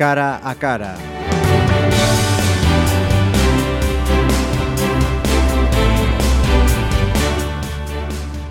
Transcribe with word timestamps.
Cara 0.00 0.40
a 0.42 0.54
Cara. 0.54 0.96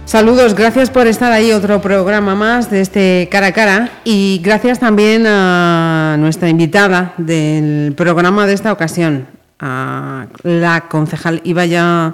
Saludos, 0.06 0.54
gracias 0.54 0.92
por 0.92 1.08
estar 1.08 1.32
ahí 1.32 1.52
otro 1.52 1.82
programa 1.82 2.36
más 2.36 2.70
de 2.70 2.82
este 2.82 3.30
cara 3.32 3.48
a 3.48 3.52
cara 3.54 3.90
y 4.04 4.40
gracias 4.44 4.78
también 4.78 5.26
a 5.26 6.18
nuestra 6.20 6.50
invitada 6.50 7.16
del 7.18 7.96
programa 7.98 8.46
de 8.46 8.54
esta 8.54 8.72
ocasión, 8.72 9.26
a 9.60 10.28
la 10.44 10.82
concejal 10.82 11.42
iba 11.46 11.66
ya 11.66 12.14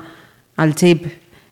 al 0.56 0.76
chip 0.76 1.08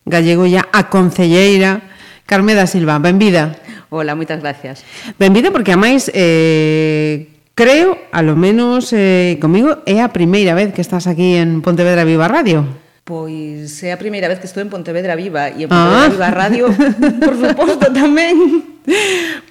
gallego 0.06 0.46
ya 0.46 0.70
a 0.72 0.88
concelleira 0.88 1.82
Carme 2.26 2.56
da 2.56 2.66
Silva, 2.66 3.00
benvida. 3.00 3.58
Hola, 3.90 4.16
moitas 4.16 4.40
gracias. 4.40 4.86
Benvida 5.20 5.52
porque 5.52 5.76
a 5.76 5.78
máis 5.78 6.10
eh, 6.16 7.33
Creo, 7.56 7.98
a 8.12 8.24
lo 8.24 8.36
menos 8.36 8.90
eh, 8.94 9.38
comigo, 9.38 9.78
é 9.86 10.02
a 10.02 10.10
primeira 10.10 10.58
vez 10.58 10.74
que 10.74 10.82
estás 10.82 11.06
aquí 11.06 11.38
en 11.38 11.62
Pontevedra 11.62 12.02
Viva 12.02 12.26
Radio. 12.26 12.66
Pois 13.06 13.78
é 13.86 13.94
a 13.94 14.02
primeira 14.02 14.26
vez 14.26 14.42
que 14.42 14.50
estou 14.50 14.66
en 14.66 14.74
Pontevedra 14.74 15.14
Viva 15.14 15.54
e 15.54 15.62
en 15.62 15.70
ah. 15.70 15.70
Pontevedra 15.70 16.02
ah. 16.02 16.10
Viva 16.10 16.30
Radio, 16.34 16.66
por 17.22 17.38
suposto, 17.38 17.94
tamén. 17.94 18.74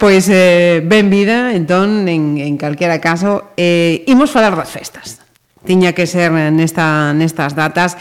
Pois 0.03 0.27
eh, 0.27 0.83
benvida, 0.83 1.55
entón, 1.55 2.11
en, 2.11 2.43
en 2.43 2.59
calquera 2.59 2.99
caso, 2.99 3.55
eh, 3.55 4.03
imos 4.11 4.35
falar 4.35 4.59
das 4.59 4.75
festas. 4.75 5.23
Tiña 5.63 5.95
que 5.95 6.11
ser 6.11 6.35
nesta, 6.35 7.15
nestas 7.15 7.55
datas 7.55 7.95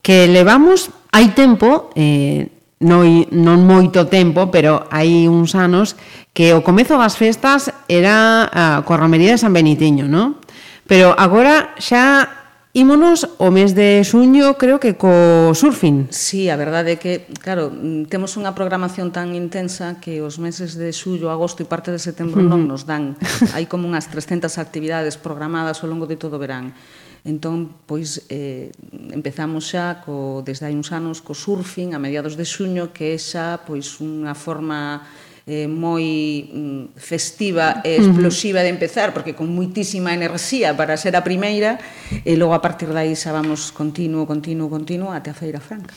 que 0.00 0.32
levamos 0.32 0.88
hai 1.12 1.36
tempo, 1.36 1.92
eh, 1.92 2.48
non, 2.80 3.04
non 3.36 3.68
moito 3.68 4.08
tempo, 4.08 4.48
pero 4.48 4.88
hai 4.88 5.28
uns 5.28 5.52
anos 5.52 5.92
que 6.36 6.52
o 6.52 6.60
comezo 6.60 7.00
das 7.00 7.16
festas 7.16 7.72
era 7.88 8.44
a, 8.52 8.84
coa 8.84 9.00
romería 9.00 9.32
de 9.32 9.40
San 9.40 9.56
Benitiño, 9.56 10.04
non? 10.04 10.36
Pero 10.84 11.16
agora 11.16 11.72
xa 11.80 12.28
Ímonos 12.76 13.40
o 13.40 13.48
mes 13.48 13.72
de 13.72 14.04
xuño, 14.04 14.60
creo 14.60 14.76
que 14.76 15.00
co 15.00 15.56
surfing. 15.56 16.12
Sí, 16.12 16.52
a 16.52 16.60
verdade 16.60 16.92
é 16.92 17.00
que, 17.00 17.24
claro, 17.40 17.72
mm, 17.72 18.04
temos 18.12 18.36
unha 18.36 18.52
programación 18.52 19.16
tan 19.16 19.32
intensa 19.32 19.96
que 19.96 20.20
os 20.20 20.36
meses 20.36 20.76
de 20.76 20.92
xullo, 20.92 21.32
agosto 21.32 21.64
e 21.64 21.70
parte 21.72 21.88
de 21.88 21.96
setembro 21.96 22.44
non 22.44 22.68
nos 22.68 22.84
dan. 22.84 23.16
Hai 23.56 23.64
como 23.64 23.88
unhas 23.88 24.12
300 24.12 24.60
actividades 24.60 25.16
programadas 25.16 25.80
ao 25.80 25.88
longo 25.88 26.04
de 26.04 26.20
todo 26.20 26.36
o 26.36 26.42
verán. 26.44 26.76
Entón, 27.24 27.72
pois, 27.88 28.28
eh, 28.28 28.68
empezamos 29.08 29.72
xa 29.72 30.04
co, 30.04 30.44
desde 30.44 30.68
hai 30.68 30.76
uns 30.76 30.92
anos 30.92 31.24
co 31.24 31.32
surfing 31.32 31.96
a 31.96 31.98
mediados 31.98 32.36
de 32.36 32.44
xuño, 32.44 32.92
que 32.92 33.16
é 33.16 33.18
xa 33.18 33.64
pois, 33.64 33.88
unha 34.04 34.36
forma 34.36 35.00
eh, 35.46 35.70
moi 35.70 36.02
mm, 36.50 36.98
festiva 36.98 37.78
e 37.86 38.02
explosiva 38.02 38.66
de 38.66 38.70
empezar, 38.74 39.14
porque 39.14 39.38
con 39.38 39.46
moitísima 39.46 40.10
enerxía 40.10 40.74
para 40.74 40.98
ser 40.98 41.14
a 41.14 41.22
primeira, 41.22 41.78
e 42.26 42.34
logo 42.34 42.50
a 42.50 42.58
partir 42.58 42.90
dai 42.90 43.14
xa 43.14 43.30
vamos 43.30 43.70
continuo, 43.70 44.26
continuo, 44.26 44.66
continuo 44.66 45.14
até 45.14 45.30
a 45.30 45.38
Feira 45.38 45.62
Franca. 45.62 45.94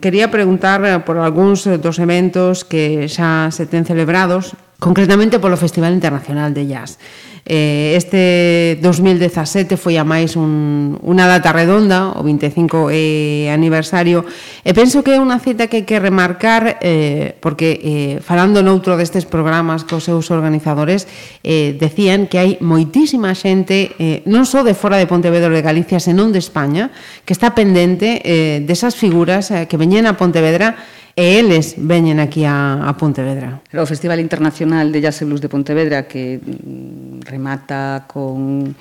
Quería 0.00 0.32
preguntar 0.32 0.80
eh, 0.82 0.96
por 1.04 1.20
algúns 1.20 1.68
eh, 1.68 1.76
dos 1.76 2.00
eventos 2.00 2.64
que 2.64 3.04
xa 3.12 3.52
se 3.52 3.68
ten 3.68 3.84
celebrados 3.84 4.56
concretamente 4.84 5.40
polo 5.40 5.56
Festival 5.56 5.96
Internacional 5.96 6.52
de 6.52 6.68
Jazz. 6.68 7.00
Eh, 7.48 7.96
este 7.96 8.76
2017 8.84 9.76
foi 9.80 9.96
a 9.96 10.04
máis 10.04 10.36
un, 10.36 10.96
unha 11.00 11.24
data 11.24 11.56
redonda, 11.56 12.12
o 12.12 12.20
25 12.20 12.92
eh, 12.92 13.48
aniversario, 13.48 14.28
e 14.60 14.76
penso 14.76 15.00
que 15.00 15.16
é 15.16 15.20
unha 15.20 15.40
cita 15.40 15.72
que 15.72 15.80
hai 15.80 15.88
que 15.88 15.96
remarcar, 15.96 16.84
eh, 16.84 17.32
porque 17.40 17.80
eh, 17.80 18.14
falando 18.20 18.60
noutro 18.60 18.96
destes 19.00 19.24
programas 19.24 19.88
cos 19.88 20.04
seus 20.04 20.28
organizadores, 20.28 21.08
eh, 21.40 21.72
decían 21.80 22.28
que 22.28 22.40
hai 22.40 22.50
moitísima 22.60 23.32
xente, 23.32 23.96
eh, 23.96 24.20
non 24.28 24.44
só 24.44 24.60
de 24.60 24.76
fora 24.76 25.00
de 25.00 25.08
Pontevedra 25.08 25.48
de 25.48 25.64
Galicia, 25.64 25.96
senón 25.96 26.28
de 26.32 26.44
España, 26.44 26.92
que 27.24 27.32
está 27.32 27.56
pendente 27.56 28.20
eh, 28.24 28.60
desas 28.64 28.96
figuras 28.96 29.48
eh, 29.48 29.64
que 29.64 29.80
veñen 29.80 30.04
a 30.04 30.20
Pontevedra 30.20 30.76
e 31.14 31.38
eles 31.38 31.78
veñen 31.78 32.18
aquí 32.18 32.42
a, 32.42 32.90
a 32.90 32.92
Pontevedra. 32.98 33.62
O 33.70 33.86
Festival 33.86 34.18
Internacional 34.18 34.90
de 34.90 34.98
Jazz 34.98 35.22
e 35.22 35.24
Blues 35.24 35.38
de 35.38 35.48
Pontevedra 35.48 36.10
que 36.10 36.42
mm, 36.42 37.22
remata 37.22 38.10
con 38.10 38.74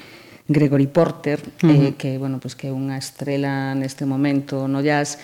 Gregory 0.49 0.87
Porter, 0.89 1.39
uh 1.39 1.69
-huh. 1.69 1.87
eh, 1.87 1.93
que 1.93 2.17
bueno, 2.17 2.41
pues 2.41 2.57
que 2.57 2.67
é 2.67 2.73
unha 2.73 2.97
estrela 2.97 3.77
neste 3.77 4.03
momento 4.09 4.65
no 4.67 4.81
jazz, 4.81 5.21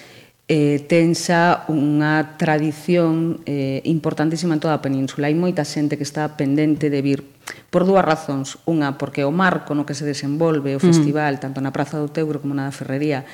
eh, 0.49 0.81
tensa 0.89 1.69
unha 1.69 2.37
tradición 2.37 3.41
eh, 3.45 3.81
importantísima 3.85 4.57
en 4.57 4.61
toda 4.61 4.77
a 4.77 4.81
península. 4.81 5.29
Hai 5.29 5.37
moita 5.37 5.65
xente 5.65 5.97
que 5.97 6.05
está 6.05 6.37
pendente 6.37 6.89
de 6.89 7.01
vir 7.01 7.21
por 7.69 7.85
dúas 7.85 8.05
razóns. 8.05 8.57
Unha, 8.65 8.97
porque 8.97 9.25
o 9.25 9.33
marco 9.33 9.77
no 9.77 9.85
que 9.85 9.93
se 9.93 10.05
desenvolve 10.05 10.73
o 10.73 10.81
festival, 10.81 11.33
uh 11.33 11.37
-huh. 11.37 11.43
tanto 11.45 11.61
na 11.61 11.73
Praza 11.73 12.01
do 12.01 12.09
Teuro 12.09 12.41
como 12.41 12.57
na 12.57 12.69
da 12.69 12.73
Ferrería, 12.73 13.25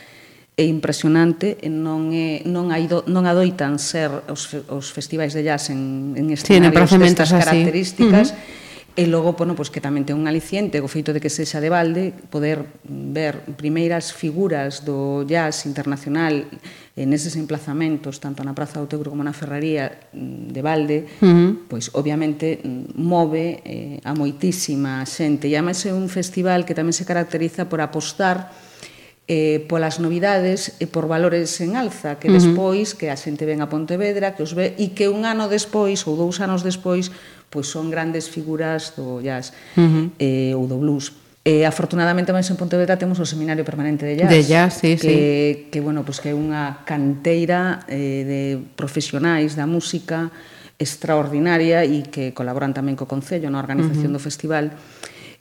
é 0.55 0.63
impresionante 0.63 1.59
e 1.59 1.67
non 1.67 2.15
é 2.15 2.39
non 2.47 2.71
hai 2.71 2.87
do, 2.87 3.03
non 3.11 3.27
adoitan 3.27 3.75
ser 3.75 4.07
os, 4.31 4.55
os 4.71 4.87
festivais 4.95 5.35
de 5.35 5.43
jazz 5.43 5.67
en 5.67 6.15
en 6.15 6.31
escenarios 6.31 6.89
sí, 6.89 6.97
destas 6.97 7.31
características. 7.35 8.31
Uh 8.31 8.35
-huh. 8.35 8.63
E 8.95 9.11
logo, 9.11 9.35
bueno, 9.35 9.59
pois 9.59 9.67
que 9.67 9.83
tamén 9.83 10.07
ten 10.07 10.15
un 10.15 10.23
aliciente 10.23 10.79
o 10.79 10.87
feito 10.87 11.11
de 11.11 11.19
que 11.19 11.27
sexa 11.27 11.59
de 11.59 11.67
balde 11.67 12.15
poder 12.31 12.63
ver 12.87 13.43
primeiras 13.59 14.15
figuras 14.15 14.87
do 14.87 15.27
jazz 15.27 15.67
internacional 15.67 16.47
en 16.95 17.11
eses 17.11 17.35
emplazamentos, 17.35 18.23
tanto 18.23 18.39
na 18.47 18.55
Praza 18.55 18.79
do 18.79 18.87
Teuro 18.87 19.11
como 19.11 19.19
na 19.19 19.35
Ferraría 19.35 19.99
mm, 20.15 20.55
de 20.55 20.61
balde, 20.63 20.97
uh 21.19 21.27
-huh. 21.27 21.51
pois 21.67 21.91
obviamente 21.91 22.63
mm, 22.63 22.95
move 22.95 23.59
eh, 23.67 23.99
a 24.07 24.15
moitísima 24.15 25.03
xente. 25.03 25.51
E 25.51 25.59
además 25.59 25.83
é 25.83 25.91
un 25.91 26.07
festival 26.07 26.63
que 26.63 26.71
tamén 26.71 26.95
se 26.95 27.03
caracteriza 27.03 27.67
por 27.67 27.83
apostar 27.83 28.55
eh, 29.27 29.65
polas 29.65 29.97
novidades 29.97 30.77
e 30.77 30.85
por 30.85 31.09
valores 31.09 31.57
en 31.57 31.73
alza 31.73 32.21
que 32.21 32.29
despois 32.29 32.93
que 32.93 33.09
a 33.09 33.17
xente 33.17 33.49
ven 33.49 33.57
a 33.57 33.71
Pontevedra 33.71 34.37
que 34.37 34.45
os 34.45 34.53
ve 34.53 34.77
e 34.77 34.93
que 34.93 35.09
un 35.09 35.25
ano 35.25 35.49
despois 35.49 36.05
ou 36.05 36.13
dous 36.13 36.37
anos 36.45 36.61
despois 36.61 37.09
pois 37.49 37.65
son 37.65 37.89
grandes 37.89 38.29
figuras 38.29 38.93
do 38.93 39.25
jazz 39.25 39.49
uh 39.73 39.81
-huh. 39.81 40.05
eh, 40.21 40.53
ou 40.53 40.69
do 40.69 40.77
blues 40.77 41.09
eh, 41.41 41.65
afortunadamente 41.65 42.29
máis 42.29 42.45
en 42.53 42.57
Pontevedra 42.57 43.01
temos 43.01 43.17
o 43.17 43.25
seminario 43.25 43.65
permanente 43.65 44.05
de 44.05 44.13
jazz, 44.13 44.29
de 44.29 44.41
jazz 44.45 44.73
sí, 44.77 44.93
que, 44.93 45.09
sí. 45.09 45.13
que 45.73 45.79
bueno 45.81 46.05
pois 46.05 46.21
pues, 46.21 46.29
que 46.29 46.29
é 46.29 46.35
unha 46.37 46.85
canteira 46.85 47.81
eh, 47.89 48.21
de 48.29 48.41
profesionais 48.77 49.57
da 49.57 49.65
música 49.65 50.29
extraordinaria 50.77 51.81
e 51.81 52.05
que 52.13 52.29
colaboran 52.37 52.77
tamén 52.77 52.93
co 52.93 53.09
Concello 53.09 53.49
na 53.49 53.57
organización 53.57 54.13
uh 54.13 54.19
-huh. 54.19 54.21
do 54.21 54.27
festival 54.29 54.65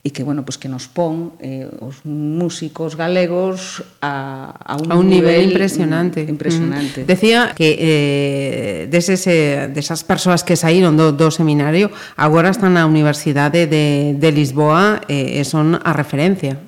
e 0.05 0.13
que 0.13 0.21
bueno, 0.21 0.45
pues 0.45 0.61
que 0.61 0.69
nos 0.69 0.85
pon 0.85 1.33
eh, 1.41 1.65
os 1.81 2.05
músicos 2.05 2.93
galegos 2.93 3.81
a, 4.05 4.53
a 4.53 4.77
un, 4.77 4.93
a 4.93 5.01
un 5.01 5.09
nivel, 5.09 5.49
nivel 5.49 5.57
impresionante. 5.57 6.29
Un, 6.29 6.37
impresionante. 6.37 7.03
Mm. 7.03 7.07
Decía 7.09 7.41
que 7.57 7.73
eh, 7.81 8.87
deses, 8.93 9.25
eh, 9.25 9.73
desas 9.73 10.05
persoas 10.05 10.45
que 10.45 10.61
saíron 10.61 11.01
do, 11.01 11.17
do 11.17 11.33
seminario 11.33 11.89
agora 12.21 12.53
están 12.53 12.77
na 12.77 12.85
Universidade 12.85 13.65
de, 13.65 14.13
de 14.21 14.29
Lisboa 14.29 15.01
eh, 15.09 15.41
e 15.41 15.43
son 15.49 15.81
a 15.81 15.97
referencia. 15.97 16.61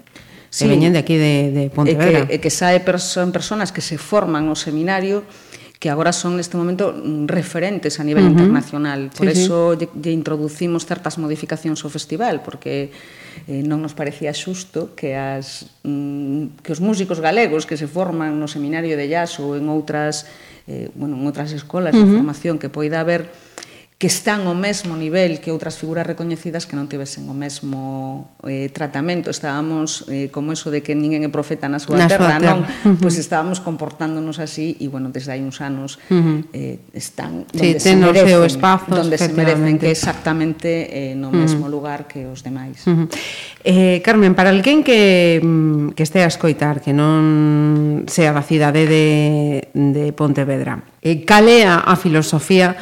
Sí. 0.49 0.65
Que 0.65 0.73
veñen 0.73 0.97
de 0.97 1.05
aquí 1.05 1.21
de, 1.21 1.53
de 1.53 1.65
Pontevedra. 1.69 2.25
E 2.33 2.41
que, 2.41 2.41
e 2.41 2.41
que 2.41 2.49
sae 2.49 2.81
perso, 2.81 3.21
persoas 3.29 3.69
que 3.69 3.85
se 3.85 4.01
forman 4.01 4.49
no 4.49 4.57
seminario 4.57 5.29
que 5.87 5.91
agora 5.95 6.11
son 6.11 6.35
neste 6.35 6.59
momento 6.59 6.91
mm, 6.91 7.31
referentes 7.31 8.03
a 8.03 8.05
nivel 8.05 8.27
uh 8.27 8.35
-huh. 8.35 8.43
internacional. 8.43 9.15
Por 9.15 9.31
sí, 9.31 9.47
eso 9.47 9.79
sí. 9.79 9.87
Lle, 9.87 9.89
lle 10.03 10.11
introducimos 10.11 10.83
certas 10.83 11.15
modificacións 11.15 11.87
ao 11.87 11.95
festival, 11.95 12.43
porque 12.43 12.91
eh, 13.47 13.63
non 13.63 13.79
nos 13.79 13.95
parecía 13.95 14.35
xusto 14.35 14.99
que, 14.99 15.15
as, 15.15 15.71
mm, 15.87 16.59
que 16.67 16.75
os 16.75 16.83
músicos 16.83 17.23
galegos 17.23 17.71
que 17.71 17.79
se 17.79 17.87
forman 17.87 18.35
no 18.35 18.51
seminario 18.51 18.99
de 18.99 19.07
jazz 19.07 19.39
ou 19.39 19.55
en 19.55 19.71
outras, 19.71 20.27
eh, 20.67 20.91
bueno, 20.99 21.15
en 21.15 21.23
outras 21.23 21.55
escolas 21.55 21.95
uh 21.95 22.03
-huh. 22.03 22.11
de 22.11 22.19
formación 22.19 22.59
que 22.59 22.67
poida 22.67 22.99
haber 22.99 23.31
que 23.97 24.13
están 24.13 24.45
ao 24.45 24.53
mesmo 24.53 24.93
nivel 24.93 25.41
que 25.41 25.49
outras 25.49 25.81
figuras 25.81 26.05
recoñecidas 26.05 26.69
que 26.69 26.77
non 26.77 26.85
tivesen 26.85 27.25
o 27.33 27.33
mesmo 27.33 28.37
eh, 28.45 28.69
tratamento. 28.69 29.33
Estábamos, 29.33 30.05
eh, 30.13 30.29
como 30.29 30.53
eso 30.53 30.69
de 30.69 30.85
que 30.85 30.93
ninguén 30.93 31.25
é 31.25 31.33
profeta 31.33 31.65
na 31.65 31.81
súa 31.81 31.97
na 31.97 32.05
terra, 32.05 32.37
súa 32.37 32.45
terra. 32.45 32.61
non? 32.61 32.61
Uh 32.61 32.93
-huh. 32.93 33.01
Pois 33.01 33.17
pues 33.17 33.25
estábamos 33.25 33.65
comportándonos 33.65 34.37
así 34.37 34.77
e, 34.85 34.93
bueno, 34.93 35.09
desde 35.09 35.33
hai 35.33 35.41
uns 35.41 35.65
anos 35.65 35.97
uh 36.13 36.21
-huh. 36.21 36.45
eh, 36.53 36.77
están 36.93 37.49
donde 37.49 37.81
sí, 37.81 37.97
se 37.97 37.97
merecen, 37.97 38.37
seu 38.37 38.45
espazo, 38.45 38.93
donde 38.93 39.17
se 39.17 39.33
merecen 39.33 39.81
que 39.81 39.89
exactamente 39.89 40.93
eh, 40.93 41.17
no 41.17 41.33
mesmo 41.33 41.65
uh 41.65 41.73
-huh. 41.73 41.81
lugar 41.81 42.05
que 42.05 42.29
os 42.29 42.45
demais. 42.45 42.85
Uh 42.85 43.01
-huh. 43.01 43.07
eh, 43.65 44.05
Carmen, 44.05 44.37
para 44.37 44.53
alguén 44.53 44.85
que, 44.85 45.41
mm, 45.41 45.97
que 45.97 46.05
este 46.05 46.21
a 46.21 46.29
escoitar, 46.29 46.85
que 46.85 46.93
non 46.93 48.05
sea 48.13 48.37
da 48.37 48.45
cidade 48.45 48.85
de, 48.85 49.73
de 49.73 50.13
Pontevedra, 50.13 50.85
eh, 51.01 51.25
cale 51.25 51.65
a, 51.65 51.81
a 51.81 51.97
filosofía 51.97 52.77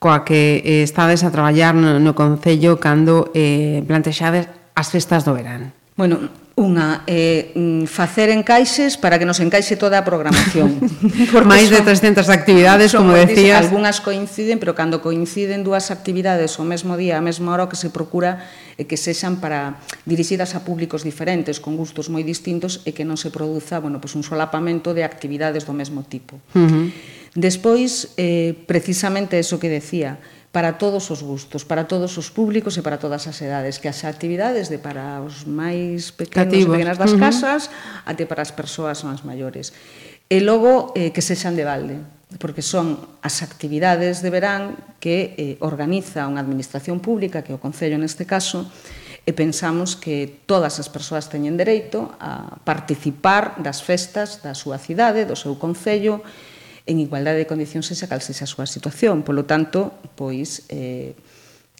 coa 0.00 0.24
que 0.24 0.64
eh, 0.64 0.82
estades 0.82 1.22
a 1.22 1.30
traballar 1.30 1.76
no, 1.76 2.00
no 2.00 2.16
Concello 2.16 2.80
cando 2.80 3.28
eh, 3.36 3.84
plantexades 3.84 4.48
as 4.72 4.88
festas 4.88 5.28
do 5.28 5.36
verán. 5.36 5.76
Bueno, 5.94 6.32
Unha, 6.60 7.08
eh, 7.08 7.56
facer 7.88 8.28
encaixes 8.28 9.00
para 9.00 9.16
que 9.16 9.24
nos 9.24 9.40
encaixe 9.40 9.80
toda 9.80 9.96
a 9.96 10.04
programación. 10.04 10.76
Por 11.32 11.48
máis 11.48 11.72
de 11.72 11.80
300 11.80 12.28
actividades, 12.28 12.92
como 12.92 13.16
decías. 13.16 13.64
Algúnas 13.64 14.04
coinciden, 14.04 14.60
pero 14.60 14.76
cando 14.76 15.00
coinciden 15.00 15.64
dúas 15.64 15.88
actividades 15.88 16.60
o 16.60 16.64
mesmo 16.68 17.00
día, 17.00 17.16
a 17.16 17.24
mesma 17.24 17.56
hora, 17.56 17.64
o 17.64 17.70
que 17.72 17.80
se 17.80 17.88
procura 17.88 18.44
é 18.76 18.84
que 18.84 19.00
sexan 19.00 19.40
para 19.40 19.80
dirixidas 20.04 20.52
a 20.52 20.60
públicos 20.60 21.00
diferentes, 21.00 21.64
con 21.64 21.80
gustos 21.80 22.12
moi 22.12 22.20
distintos, 22.28 22.84
e 22.84 22.92
que 22.92 23.08
non 23.08 23.16
se 23.16 23.32
produza 23.32 23.80
bueno, 23.80 23.96
pues 23.96 24.12
un 24.12 24.20
solapamento 24.20 24.92
de 24.92 25.00
actividades 25.00 25.64
do 25.64 25.72
mesmo 25.72 26.04
tipo. 26.04 26.44
Uh 26.52 26.60
-huh. 26.60 26.86
Despois, 27.34 28.14
eh, 28.18 28.58
precisamente 28.66 29.38
eso 29.38 29.62
que 29.62 29.70
decía, 29.70 30.18
para 30.50 30.82
todos 30.82 31.10
os 31.14 31.22
gustos, 31.22 31.62
para 31.62 31.86
todos 31.86 32.18
os 32.18 32.34
públicos 32.34 32.74
e 32.74 32.82
para 32.82 32.98
todas 32.98 33.30
as 33.30 33.38
edades, 33.38 33.78
que 33.78 33.86
as 33.86 34.02
actividades 34.02 34.66
de 34.66 34.82
para 34.82 35.22
os 35.22 35.46
máis 35.46 36.10
pequenos 36.10 36.50
Cativos. 36.50 36.66
e 36.66 36.74
pequenas 36.74 36.98
das 36.98 37.14
casas, 37.14 37.60
uh 37.66 37.70
-huh. 37.70 38.10
até 38.10 38.26
para 38.26 38.42
as 38.42 38.50
persoas 38.50 39.06
máis 39.06 39.22
maiores. 39.22 39.70
E 40.26 40.42
logo 40.42 40.90
eh, 40.98 41.14
que 41.14 41.22
sexan 41.22 41.54
de 41.54 41.62
balde, 41.62 42.02
porque 42.42 42.66
son 42.66 42.98
as 43.22 43.46
actividades 43.46 44.26
de 44.26 44.30
verán 44.30 44.74
que 44.98 45.34
eh, 45.38 45.54
organiza 45.62 46.26
unha 46.26 46.42
administración 46.42 46.98
pública, 46.98 47.46
que 47.46 47.50
é 47.50 47.56
o 47.58 47.62
Concello 47.62 47.94
neste 47.94 48.26
caso, 48.26 48.66
e 49.22 49.30
pensamos 49.30 49.94
que 49.94 50.42
todas 50.50 50.82
as 50.82 50.90
persoas 50.90 51.30
teñen 51.30 51.54
dereito 51.54 52.10
a 52.18 52.58
participar 52.66 53.58
das 53.62 53.86
festas 53.86 54.42
da 54.42 54.58
súa 54.58 54.82
cidade, 54.82 55.26
do 55.26 55.38
seu 55.38 55.54
Concello, 55.54 56.26
en 56.86 57.00
igualdade 57.00 57.42
de 57.42 57.50
condicións 57.50 57.88
sen 57.88 57.98
sacarse 57.98 58.32
a 58.32 58.48
súa 58.48 58.64
situación. 58.64 59.24
Polo 59.26 59.44
tanto, 59.44 59.92
pois, 60.16 60.64
eh, 60.72 61.16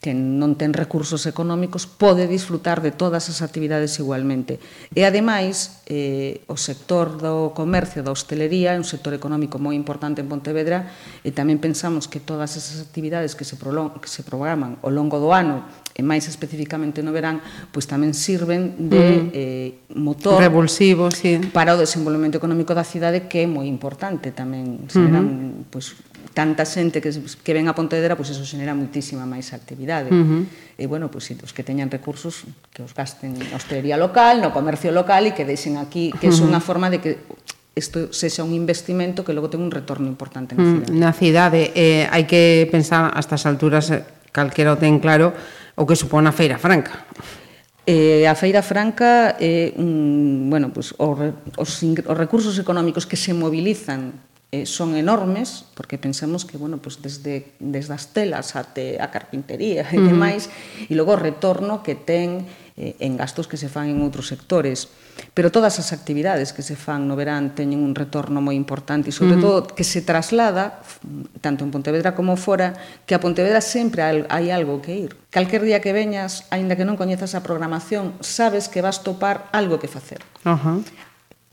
que 0.00 0.16
non 0.16 0.56
ten 0.56 0.72
recursos 0.72 1.28
económicos 1.28 1.84
pode 1.84 2.24
disfrutar 2.24 2.80
de 2.80 2.88
todas 2.88 3.28
as 3.28 3.44
actividades 3.44 4.00
igualmente. 4.00 4.56
E 4.96 5.04
ademais, 5.04 5.84
eh, 5.92 6.40
o 6.48 6.56
sector 6.56 7.20
do 7.20 7.52
comercio, 7.52 8.00
da 8.00 8.08
hostelería, 8.08 8.72
é 8.72 8.80
un 8.80 8.88
sector 8.88 9.12
económico 9.12 9.60
moi 9.60 9.76
importante 9.76 10.24
en 10.24 10.28
Pontevedra 10.32 10.88
e 11.20 11.36
tamén 11.36 11.60
pensamos 11.60 12.08
que 12.08 12.16
todas 12.16 12.56
esas 12.56 12.80
actividades 12.80 13.36
que 13.36 13.44
se, 13.44 13.60
que 13.60 14.08
se 14.08 14.24
programan 14.24 14.80
ao 14.80 14.88
longo 14.88 15.20
do 15.20 15.36
ano 15.36 15.68
e 15.92 16.00
máis 16.00 16.24
especificamente 16.32 17.04
no 17.04 17.12
verán, 17.12 17.44
pois 17.68 17.84
tamén 17.84 18.16
sirven 18.16 18.88
de 18.88 19.04
mm. 19.04 19.28
eh, 19.36 19.68
motor 20.00 20.40
revulsivo, 20.40 21.12
sí. 21.12 21.36
para 21.52 21.76
o 21.76 21.78
desenvolvemento 21.78 22.40
económico 22.40 22.72
da 22.72 22.88
cidade 22.88 23.28
que 23.28 23.44
é 23.44 23.46
moi 23.46 23.68
importante 23.68 24.32
tamén, 24.32 24.88
serán 24.88 25.28
uh 25.28 25.34
-huh. 25.60 25.68
pois 25.68 25.92
tanta 26.34 26.64
xente 26.64 27.00
que, 27.00 27.10
que 27.12 27.52
ven 27.52 27.66
a 27.68 27.74
Pontevedra, 27.74 28.16
pois 28.16 28.30
eso 28.30 28.44
xenera 28.46 28.72
muitísima 28.72 29.26
máis 29.26 29.52
actividade. 29.52 30.12
Uh 30.12 30.24
-huh. 30.24 30.42
E, 30.80 30.84
bueno, 30.86 31.10
pois, 31.10 31.28
os 31.30 31.52
que 31.52 31.62
teñan 31.66 31.90
recursos, 31.90 32.48
que 32.72 32.80
os 32.80 32.94
gasten 32.96 33.36
na 33.36 33.56
hostelería 33.58 34.00
local, 34.00 34.40
no 34.40 34.54
comercio 34.54 34.94
local 34.94 35.26
e 35.28 35.34
que 35.36 35.44
deixen 35.44 35.76
aquí, 35.76 36.14
que 36.16 36.28
é 36.28 36.30
uh 36.30 36.36
-huh. 36.36 36.48
unha 36.48 36.60
forma 36.62 36.88
de 36.88 36.98
que 37.02 37.10
isto 37.74 38.12
sexa 38.12 38.42
un 38.42 38.52
investimento 38.52 39.24
que 39.24 39.32
logo 39.32 39.48
ten 39.48 39.62
un 39.62 39.70
retorno 39.70 40.06
importante 40.10 40.54
na 40.54 40.62
mm, 40.62 40.72
cidade. 40.74 40.92
Na 40.98 41.12
cidade, 41.14 41.60
eh, 41.74 42.04
hai 42.10 42.26
que 42.26 42.66
pensar 42.68 43.10
a 43.10 43.18
estas 43.18 43.46
alturas, 43.46 43.88
calquera 44.34 44.74
o 44.74 44.78
ten 44.78 44.98
claro, 44.98 45.32
o 45.78 45.86
que 45.86 45.96
supón 45.96 46.26
a 46.26 46.32
Feira 46.34 46.58
Franca. 46.58 47.06
Eh, 47.86 48.28
a 48.28 48.34
Feira 48.36 48.62
Franca 48.62 49.34
é 49.40 49.72
eh, 49.72 49.80
un, 49.80 50.50
bueno, 50.52 50.70
pues, 50.70 50.94
os, 50.98 51.18
os, 51.56 51.70
os 51.82 52.16
recursos 52.18 52.58
económicos 52.60 53.06
que 53.08 53.16
se 53.16 53.32
mobilizan 53.32 54.29
eh, 54.52 54.66
son 54.66 54.96
enormes, 54.96 55.64
porque 55.74 55.96
pensemos 55.96 56.44
que, 56.44 56.58
bueno, 56.58 56.78
pues 56.78 56.98
desde, 57.00 57.54
desde 57.60 57.94
as 57.94 58.10
telas 58.10 58.58
até 58.58 58.98
a 58.98 59.06
carpintería 59.06 59.86
e 59.86 59.98
demais, 60.02 60.46
uh 60.46 60.50
-huh. 60.50 60.90
e 60.90 60.92
logo 60.98 61.14
o 61.14 61.22
retorno 61.22 61.86
que 61.86 61.94
ten 61.94 62.50
eh, 62.74 62.98
en 62.98 63.14
gastos 63.14 63.46
que 63.46 63.54
se 63.54 63.70
fan 63.70 63.86
en 63.86 64.02
outros 64.02 64.26
sectores. 64.26 64.90
Pero 65.38 65.54
todas 65.54 65.78
as 65.78 65.94
actividades 65.94 66.50
que 66.50 66.66
se 66.66 66.74
fan 66.74 67.06
no 67.06 67.14
verán 67.14 67.54
teñen 67.54 67.78
un 67.78 67.94
retorno 67.94 68.42
moi 68.42 68.58
importante 68.58 69.10
e, 69.10 69.14
sobre 69.14 69.38
uh 69.38 69.38
-huh. 69.38 69.46
todo, 69.46 69.58
que 69.70 69.86
se 69.86 70.02
traslada, 70.02 70.82
tanto 71.38 71.62
en 71.62 71.70
Pontevedra 71.70 72.18
como 72.18 72.34
fora, 72.34 72.74
que 73.06 73.14
a 73.14 73.22
Pontevedra 73.22 73.62
sempre 73.62 74.02
hai 74.02 74.50
algo 74.50 74.82
que 74.82 74.98
ir. 74.98 75.14
Calquer 75.30 75.62
día 75.62 75.78
que 75.78 75.94
veñas, 75.94 76.50
aínda 76.50 76.74
que 76.74 76.82
non 76.82 76.98
coñezas 76.98 77.38
a 77.38 77.46
programación, 77.46 78.18
sabes 78.18 78.66
que 78.66 78.82
vas 78.82 79.06
topar 79.06 79.46
algo 79.54 79.78
que 79.78 79.86
facer. 79.86 80.26
Uh 80.42 80.58
-huh. 80.58 80.78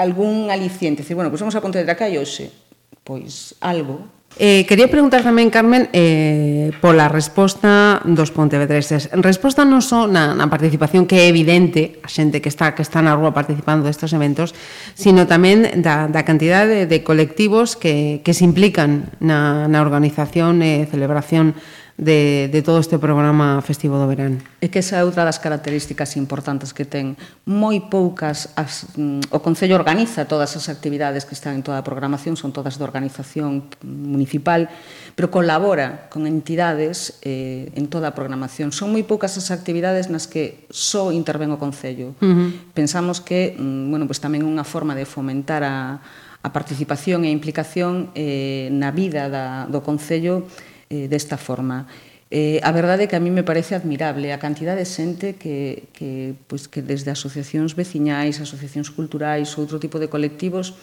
Algún 0.02 0.50
aliciente, 0.50 1.06
decir, 1.06 1.14
bueno, 1.14 1.30
pois 1.30 1.38
pues 1.38 1.46
vamos 1.46 1.58
a 1.58 1.62
Pontevedra, 1.62 1.94
que 1.94 2.10
hai 2.10 2.18
hoxe? 2.18 2.67
pois 3.07 3.56
algo 3.63 4.18
Eh, 4.39 4.69
quería 4.69 4.86
preguntar 4.86 5.25
tamén, 5.25 5.50
Carmen, 5.50 5.89
eh, 5.98 6.69
pola 6.77 7.09
resposta 7.09 8.06
dos 8.06 8.30
pontevedreses. 8.30 9.09
Resposta 9.09 9.65
non 9.65 9.81
só 9.81 10.06
na, 10.06 10.38
na 10.38 10.45
participación 10.45 11.09
que 11.09 11.25
é 11.25 11.31
evidente, 11.31 11.98
a 12.06 12.09
xente 12.12 12.38
que 12.38 12.51
está 12.51 12.77
que 12.77 12.86
está 12.86 13.01
na 13.01 13.18
rúa 13.18 13.33
participando 13.33 13.89
destes 13.89 14.13
eventos, 14.13 14.54
sino 14.94 15.25
tamén 15.25 15.81
da, 15.81 16.06
da 16.06 16.21
cantidade 16.21 16.86
de, 16.86 16.86
de 16.86 17.01
colectivos 17.01 17.74
que, 17.74 18.21
que 18.21 18.38
se 18.38 18.45
implican 18.45 19.10
na, 19.18 19.65
na 19.65 19.81
organización 19.81 20.62
e 20.62 20.86
celebración 20.86 21.57
de, 21.98 22.48
de 22.52 22.62
todo 22.62 22.80
este 22.80 23.00
programa 23.00 23.60
festivo 23.66 23.98
do 23.98 24.06
verán. 24.06 24.46
E 24.62 24.70
que 24.70 24.86
esa 24.86 25.02
é 25.02 25.04
outra 25.04 25.26
das 25.26 25.42
características 25.42 26.14
importantes 26.14 26.70
que 26.70 26.86
ten. 26.86 27.18
Moi 27.50 27.82
poucas, 27.90 28.54
as, 28.54 28.86
mm, 28.94 29.34
o 29.34 29.42
Concello 29.42 29.74
organiza 29.74 30.30
todas 30.30 30.54
as 30.54 30.70
actividades 30.70 31.26
que 31.26 31.34
están 31.34 31.58
en 31.58 31.66
toda 31.66 31.82
a 31.82 31.86
programación, 31.86 32.38
son 32.38 32.54
todas 32.54 32.78
de 32.78 32.86
organización 32.86 33.66
municipal, 33.82 34.70
pero 35.18 35.34
colabora 35.34 36.06
con 36.14 36.30
entidades 36.30 37.18
eh, 37.26 37.74
en 37.74 37.90
toda 37.90 38.14
a 38.14 38.18
programación. 38.18 38.70
Son 38.70 38.94
moi 38.94 39.02
poucas 39.02 39.34
as 39.42 39.50
actividades 39.50 40.14
nas 40.14 40.30
que 40.30 40.70
só 40.70 41.10
interven 41.10 41.50
o 41.50 41.58
Concello. 41.58 42.14
Uh 42.22 42.30
-huh. 42.30 42.50
Pensamos 42.78 43.26
que, 43.26 43.58
mm, 43.58 43.90
bueno, 43.90 44.06
pues 44.06 44.22
tamén 44.22 44.46
unha 44.46 44.62
forma 44.62 44.94
de 44.94 45.10
fomentar 45.10 45.66
a, 45.66 45.98
a 46.46 46.50
participación 46.54 47.26
e 47.26 47.34
a 47.34 47.36
implicación 47.36 48.14
eh, 48.14 48.70
na 48.70 48.94
vida 48.94 49.34
da, 49.34 49.66
do 49.66 49.82
Concello 49.82 50.46
eh, 50.89 51.07
desta 51.07 51.38
forma. 51.38 51.88
Eh, 52.28 52.60
a 52.60 52.75
verdade 52.75 53.07
é 53.07 53.07
que 53.07 53.16
a 53.16 53.24
mí 53.24 53.31
me 53.31 53.48
parece 53.48 53.72
admirable 53.72 54.36
a 54.36 54.39
cantidad 54.39 54.75
de 54.75 54.84
xente 54.84 55.39
que, 55.39 55.88
que, 55.95 56.36
pois, 56.51 56.68
que 56.68 56.84
desde 56.84 57.07
asociacións 57.07 57.72
veciñais, 57.72 58.44
asociacións 58.44 58.92
culturais, 58.92 59.56
outro 59.56 59.80
tipo 59.80 59.95
de 59.95 60.12
colectivos, 60.12 60.75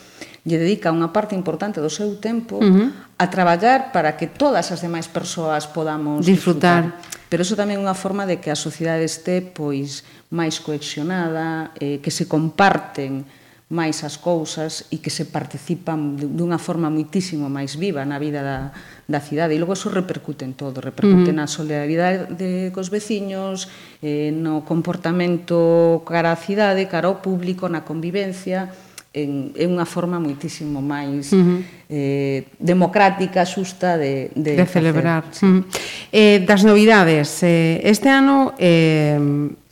lle 0.48 0.56
dedica 0.56 0.88
unha 0.88 1.12
parte 1.12 1.36
importante 1.36 1.84
do 1.84 1.92
seu 1.92 2.16
tempo 2.16 2.64
uh 2.64 2.64
-huh. 2.64 2.88
a 3.20 3.28
traballar 3.28 3.92
para 3.92 4.16
que 4.16 4.24
todas 4.24 4.72
as 4.72 4.80
demais 4.80 5.04
persoas 5.04 5.68
podamos 5.68 6.24
disfrutar. 6.24 6.96
disfrutar. 6.96 7.28
Pero 7.28 7.44
iso 7.44 7.60
tamén 7.60 7.76
é 7.76 7.84
unha 7.84 7.92
forma 7.92 8.24
de 8.24 8.40
que 8.40 8.48
a 8.48 8.56
sociedade 8.56 9.04
este 9.04 9.44
pois 9.44 10.00
máis 10.32 10.64
coexionada, 10.64 11.76
eh, 11.76 12.00
que 12.00 12.08
se 12.08 12.24
comparten 12.24 13.28
máis 13.72 14.04
as 14.04 14.20
cousas 14.20 14.92
e 14.92 15.00
que 15.00 15.08
se 15.08 15.24
participan 15.24 16.20
dunha 16.20 16.60
forma 16.60 16.92
muitísimo 16.92 17.48
máis 17.48 17.80
viva 17.80 18.04
na 18.04 18.20
vida 18.20 18.44
da, 18.44 18.76
da 19.08 19.24
cidade 19.24 19.56
e 19.56 19.58
logo 19.58 19.72
eso 19.72 19.88
repercute 19.88 20.44
en 20.44 20.52
todo, 20.52 20.84
repercute 20.84 21.32
mm. 21.32 21.36
na 21.36 21.48
solidaridade 21.48 22.68
cos 22.76 22.92
veciños, 22.92 23.72
eh, 24.04 24.28
no 24.36 24.68
comportamento 24.68 26.04
cara 26.04 26.36
á 26.36 26.36
cidade, 26.36 26.84
cara 26.92 27.08
ao 27.08 27.24
público, 27.24 27.64
na 27.72 27.88
convivencia, 27.88 28.68
en, 29.14 29.54
en 29.56 29.68
unha 29.72 29.88
forma 29.88 30.20
muitísimo 30.20 30.82
máis 30.84 31.32
uh 31.32 31.40
-huh. 31.40 31.60
eh, 31.88 32.50
democrática, 32.60 33.46
xusta 33.48 33.96
de, 33.96 34.28
de, 34.36 34.60
de 34.60 34.66
celebrar. 34.68 35.24
Facer, 35.30 35.40
sí. 35.40 35.46
uh 35.46 35.54
-huh. 35.56 35.64
eh, 36.12 36.38
das 36.44 36.66
novidades, 36.68 37.40
eh, 37.46 37.80
este 37.86 38.12
ano 38.12 38.52
eh, 38.60 39.16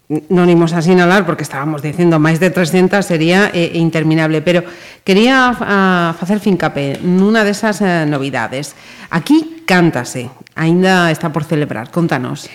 non 0.09 0.51
imos 0.51 0.75
sinalar 0.77 1.25
porque 1.25 1.47
estábamos 1.47 1.81
dicendo 1.81 2.19
máis 2.19 2.37
de 2.43 2.51
300 2.51 3.01
sería 3.07 3.49
eh, 3.55 3.79
interminable, 3.79 4.43
pero 4.43 4.67
quería 5.07 5.55
a, 5.55 6.13
facer 6.19 6.43
fincapé 6.43 7.01
nunha 7.01 7.47
desas 7.47 7.81
eh, 7.81 8.05
novidades. 8.05 8.75
Aquí 9.09 9.65
cántase, 9.65 10.29
aínda 10.59 11.09
está 11.09 11.33
por 11.33 11.47
celebrar, 11.47 11.89
contanos. 11.89 12.51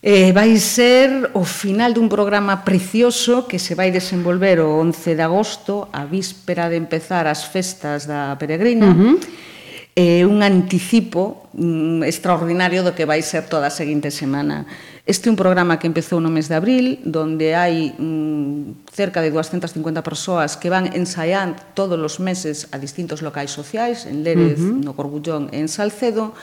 Eh, 0.00 0.32
vai 0.32 0.56
ser 0.56 1.28
o 1.36 1.44
final 1.44 1.92
dun 1.92 2.08
programa 2.08 2.64
precioso 2.64 3.44
que 3.44 3.60
se 3.60 3.76
vai 3.76 3.92
desenvolver 3.92 4.64
o 4.64 4.80
11 4.80 5.12
de 5.12 5.22
agosto, 5.22 5.92
a 5.92 6.08
víspera 6.08 6.72
de 6.72 6.80
empezar 6.80 7.28
as 7.28 7.44
festas 7.44 8.08
da 8.08 8.34
Peregrina. 8.40 8.90
Uh 8.90 8.96
-huh 8.96 9.40
eh, 9.96 10.24
un 10.24 10.42
anticipo 10.42 11.50
mm, 11.52 12.04
extraordinario 12.04 12.82
do 12.82 12.94
que 12.94 13.04
vai 13.04 13.20
ser 13.22 13.44
toda 13.50 13.68
a 13.68 13.74
seguinte 13.74 14.08
semana. 14.08 14.64
Este 15.06 15.28
é 15.28 15.32
un 15.32 15.36
programa 15.36 15.80
que 15.80 15.88
empezou 15.88 16.20
no 16.20 16.28
mes 16.28 16.52
de 16.52 16.56
abril, 16.60 17.00
donde 17.08 17.56
hai 17.56 17.96
mm, 17.96 18.84
cerca 18.92 19.24
de 19.24 19.32
250 19.32 20.04
persoas 20.04 20.60
que 20.60 20.68
van 20.68 20.92
ensaiando 20.92 21.56
todos 21.72 21.96
os 21.96 22.20
meses 22.20 22.68
a 22.68 22.76
distintos 22.76 23.24
locais 23.24 23.48
sociais, 23.48 24.04
en 24.04 24.20
Lérez, 24.20 24.60
uh 24.60 24.76
-huh. 24.76 24.84
no 24.84 24.92
Corbullón 24.92 25.48
e 25.56 25.58
en 25.58 25.72
Salcedo, 25.72 26.36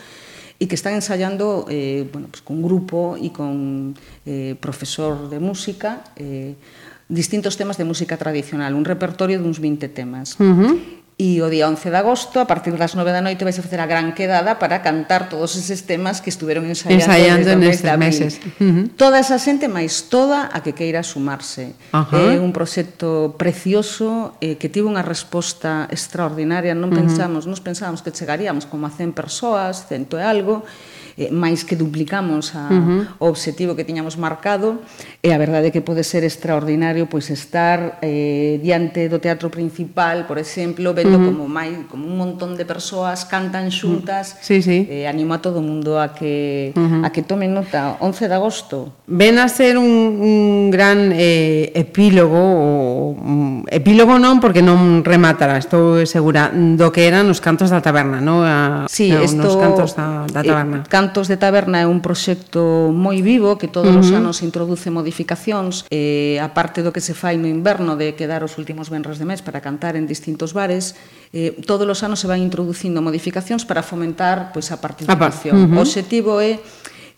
e 0.57 0.65
que 0.65 0.73
están 0.73 0.97
ensaiando 0.97 1.69
eh, 1.69 2.09
bueno, 2.09 2.33
pues, 2.33 2.41
con 2.41 2.65
grupo 2.65 3.13
e 3.13 3.29
con 3.29 3.93
eh, 4.25 4.57
profesor 4.57 5.29
de 5.29 5.37
música, 5.37 6.01
eh, 6.17 6.57
distintos 7.05 7.61
temas 7.61 7.77
de 7.77 7.85
música 7.85 8.17
tradicional, 8.17 8.73
un 8.73 8.83
repertorio 8.83 9.37
duns 9.37 9.61
20 9.61 9.85
temas. 9.93 10.33
Uh 10.41 10.49
-huh. 10.49 10.73
E 11.17 11.41
o 11.41 11.49
día 11.49 11.65
11 11.65 11.89
de 11.89 11.97
agosto, 11.97 12.37
a 12.37 12.45
partir 12.45 12.77
das 12.77 12.93
9 12.93 13.09
da 13.09 13.25
noite, 13.25 13.41
vais 13.41 13.57
a 13.57 13.65
facer 13.65 13.81
a 13.81 13.89
gran 13.89 14.13
quedada 14.13 14.61
para 14.61 14.85
cantar 14.85 15.33
todos 15.33 15.57
eses 15.57 15.81
temas 15.81 16.21
que 16.21 16.29
estuveron 16.29 16.61
ensaiando, 16.69 17.09
ensaiando 17.09 17.57
desde 17.57 17.89
meses. 17.97 18.37
Uh 18.61 18.85
-huh. 18.85 18.85
Toda 18.93 19.17
esa 19.17 19.41
xente, 19.41 19.65
máis 19.65 20.13
toda 20.13 20.53
a 20.53 20.61
que 20.61 20.77
queira 20.77 21.01
sumarse. 21.01 21.73
Uh 21.89 22.05
-huh. 22.05 22.33
É 22.33 22.37
un 22.37 22.53
proxecto 22.53 23.33
precioso 23.33 24.37
eh, 24.45 24.61
que 24.61 24.69
tivo 24.69 24.93
unha 24.93 25.01
resposta 25.01 25.89
extraordinaria. 25.89 26.77
Non 26.77 26.93
pensamos, 26.93 27.43
uh 27.43 27.49
-huh. 27.49 27.57
nos 27.57 27.65
pensábamos 27.65 28.05
que 28.05 28.13
chegaríamos 28.13 28.69
como 28.69 28.85
a 28.85 28.93
100 28.93 29.17
persoas, 29.17 29.89
cento 29.89 30.21
e 30.21 30.23
algo, 30.23 30.69
eh, 31.17 31.33
máis 31.33 31.65
que 31.65 31.73
duplicamos 31.73 32.53
a, 32.53 32.69
uh 32.69 32.77
-huh. 32.77 33.01
o 33.17 33.25
obxectivo 33.33 33.73
que 33.73 33.81
tiñamos 33.83 34.21
marcado 34.21 34.85
e 35.25 35.33
a 35.33 35.37
verdade 35.41 35.69
é 35.69 35.71
que 35.73 35.81
pode 35.81 36.05
ser 36.05 36.21
extraordinario 36.21 37.09
pois 37.09 37.33
estar 37.33 37.97
eh, 38.05 38.61
diante 38.61 39.09
do 39.09 39.17
teatro 39.17 39.49
principal, 39.49 40.29
por 40.29 40.37
exemplo, 40.37 40.93
vendo 40.93 41.17
uh 41.17 41.25
-huh. 41.25 41.29
como 41.33 41.43
máis 41.49 41.73
como 41.89 42.05
un 42.05 42.15
montón 42.21 42.53
de 42.53 42.69
persoas 42.69 43.25
cantan 43.25 43.67
mm. 43.67 43.73
xuntas. 43.73 44.25
Uh 44.29 44.33
-huh. 44.37 44.45
Sí, 44.45 44.57
sí. 44.61 44.77
Eh, 44.85 45.09
animo 45.09 45.33
a 45.33 45.41
todo 45.41 45.59
o 45.59 45.65
mundo 45.65 45.97
a 45.97 46.13
que 46.13 46.71
uh 46.77 46.79
-huh. 46.79 47.01
a 47.01 47.09
que 47.09 47.25
tome 47.25 47.49
nota 47.49 47.97
11 47.97 48.29
de 48.29 48.35
agosto. 48.37 48.93
Ven 49.09 49.41
a 49.41 49.49
ser 49.49 49.81
un, 49.81 50.21
un 50.21 50.69
gran 50.69 51.09
eh, 51.17 51.73
epílogo 51.73 52.37
o 52.37 53.17
um, 53.17 53.65
epílogo 53.73 54.21
non 54.21 54.37
porque 54.37 54.61
non 54.61 55.01
rematará, 55.01 55.57
estou 55.57 56.05
segura 56.05 56.53
do 56.53 56.93
que 56.93 57.09
eran 57.09 57.25
os 57.33 57.41
cantos 57.41 57.73
da 57.73 57.81
taberna, 57.81 58.21
non? 58.21 58.45
A, 58.45 58.85
sí, 58.85 59.09
no, 59.09 59.25
esto, 59.25 59.47
os 59.49 59.57
cantos 59.57 59.97
da, 59.97 60.29
da 60.29 60.41
eh, 60.43 60.47
taberna. 60.47 60.77
Eh, 60.85 60.89
cantos 60.91 61.06
Cantos 61.07 61.31
de 61.31 61.39
Taberna 61.39 61.79
é 61.79 61.87
un 61.87 62.03
proxecto 62.03 62.91
moi 62.91 63.23
vivo 63.23 63.55
que 63.55 63.71
todos 63.71 63.95
uh 63.95 64.03
-huh. 64.03 64.03
os 64.03 64.11
anos 64.11 64.43
introduce 64.43 64.91
modificacións, 64.91 65.87
eh, 65.87 66.35
a 66.43 66.51
parte 66.51 66.83
do 66.83 66.91
que 66.91 66.99
se 66.99 67.15
fai 67.15 67.39
no 67.39 67.47
inverno 67.47 67.95
de 67.95 68.11
quedar 68.19 68.43
os 68.43 68.59
últimos 68.59 68.91
venres 68.91 69.15
de 69.15 69.23
mes 69.23 69.39
para 69.39 69.63
cantar 69.63 69.95
en 69.95 70.03
distintos 70.03 70.51
bares, 70.51 70.99
eh, 71.31 71.55
todos 71.63 71.87
os 71.87 72.03
anos 72.03 72.19
se 72.19 72.27
van 72.27 72.43
introducindo 72.43 72.99
modificacións 72.99 73.63
para 73.63 73.87
fomentar 73.87 74.51
pois, 74.51 74.67
a 74.67 74.83
participación. 74.83 75.55
Uh 75.55 75.67
-huh. 75.71 75.79
O 75.79 75.87
objetivo 75.87 76.43
é 76.43 76.59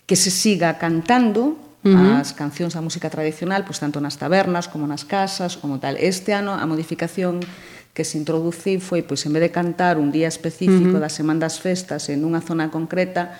que 0.06 0.14
se 0.14 0.30
siga 0.30 0.78
cantando 0.78 1.58
-huh. 1.82 2.22
as 2.22 2.30
cancións 2.30 2.78
da 2.78 2.82
música 2.86 3.10
tradicional, 3.10 3.66
pois 3.66 3.82
tanto 3.82 3.98
nas 3.98 4.14
tabernas 4.14 4.70
como 4.70 4.86
nas 4.86 5.02
casas, 5.02 5.58
como 5.58 5.82
tal. 5.82 5.98
Este 5.98 6.30
ano 6.30 6.54
a 6.54 6.62
modificación 6.62 7.42
que 7.90 8.06
se 8.06 8.22
introduci 8.22 8.78
foi, 8.78 9.02
pois 9.02 9.26
en 9.26 9.34
vez 9.34 9.42
de 9.42 9.50
cantar 9.50 9.98
un 9.98 10.14
día 10.14 10.30
específico 10.30 10.94
uh 10.94 11.02
-huh. 11.02 11.04
da 11.04 11.10
Semana 11.10 11.50
das 11.50 11.58
Festas 11.58 12.06
en 12.06 12.22
unha 12.22 12.38
zona 12.38 12.70
concreta, 12.70 13.34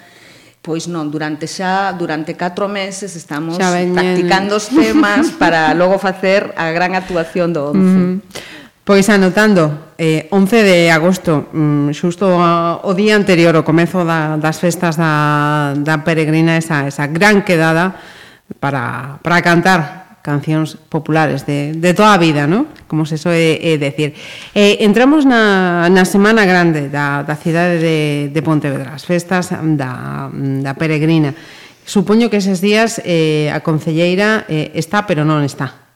Pois 0.61 0.85
non, 0.93 1.09
durante 1.09 1.49
xa, 1.49 1.89
durante 1.97 2.37
4 2.37 2.69
meses 2.69 3.17
estamos 3.17 3.57
practicando 3.57 4.61
os 4.61 4.69
temas 4.69 5.33
para 5.41 5.73
logo 5.73 5.97
facer 5.97 6.53
a 6.53 6.69
gran 6.69 6.93
actuación 6.93 7.57
do 7.57 7.73
11. 7.73 7.81
Mm. 7.81 8.15
Pois 8.85 9.09
anotando, 9.09 9.93
eh, 9.97 10.29
11 10.29 10.61
de 10.61 10.79
agosto, 10.93 11.49
mm, 11.53 11.97
xusto 11.97 12.29
o 12.37 12.93
día 12.93 13.17
anterior, 13.17 13.57
o 13.57 13.65
comezo 13.65 14.05
da, 14.05 14.37
das 14.37 14.61
festas 14.61 15.01
da, 15.01 15.73
da 15.81 16.05
peregrina, 16.05 16.61
esa, 16.61 16.85
esa 16.85 17.09
gran 17.09 17.41
quedada 17.41 17.97
para, 18.61 19.17
para 19.25 19.41
cantar 19.41 20.00
cancións 20.21 20.77
populares 20.77 21.49
de, 21.49 21.73
de 21.73 21.93
toda 21.97 22.13
a 22.13 22.21
vida, 22.21 22.47
¿no? 22.47 22.69
como 22.87 23.07
se 23.09 23.17
soe 23.17 23.57
eh, 23.61 23.79
decir. 23.81 24.13
Eh, 24.53 24.85
entramos 24.85 25.25
na, 25.25 25.89
na 25.89 26.05
semana 26.05 26.45
grande 26.45 26.93
da, 26.93 27.25
da 27.25 27.37
cidade 27.37 27.81
de, 27.81 27.99
de 28.29 28.41
Pontevedra, 28.45 28.93
as 28.93 29.09
festas 29.09 29.51
da, 29.51 30.29
da 30.33 30.73
peregrina. 30.77 31.33
Supoño 31.89 32.31
que 32.31 32.39
eses 32.39 32.61
días 32.61 33.01
eh, 33.03 33.51
a 33.51 33.65
concelleira 33.65 34.47
eh, 34.47 34.71
está, 34.77 35.09
pero 35.09 35.25
non 35.25 35.43
está 35.43 35.90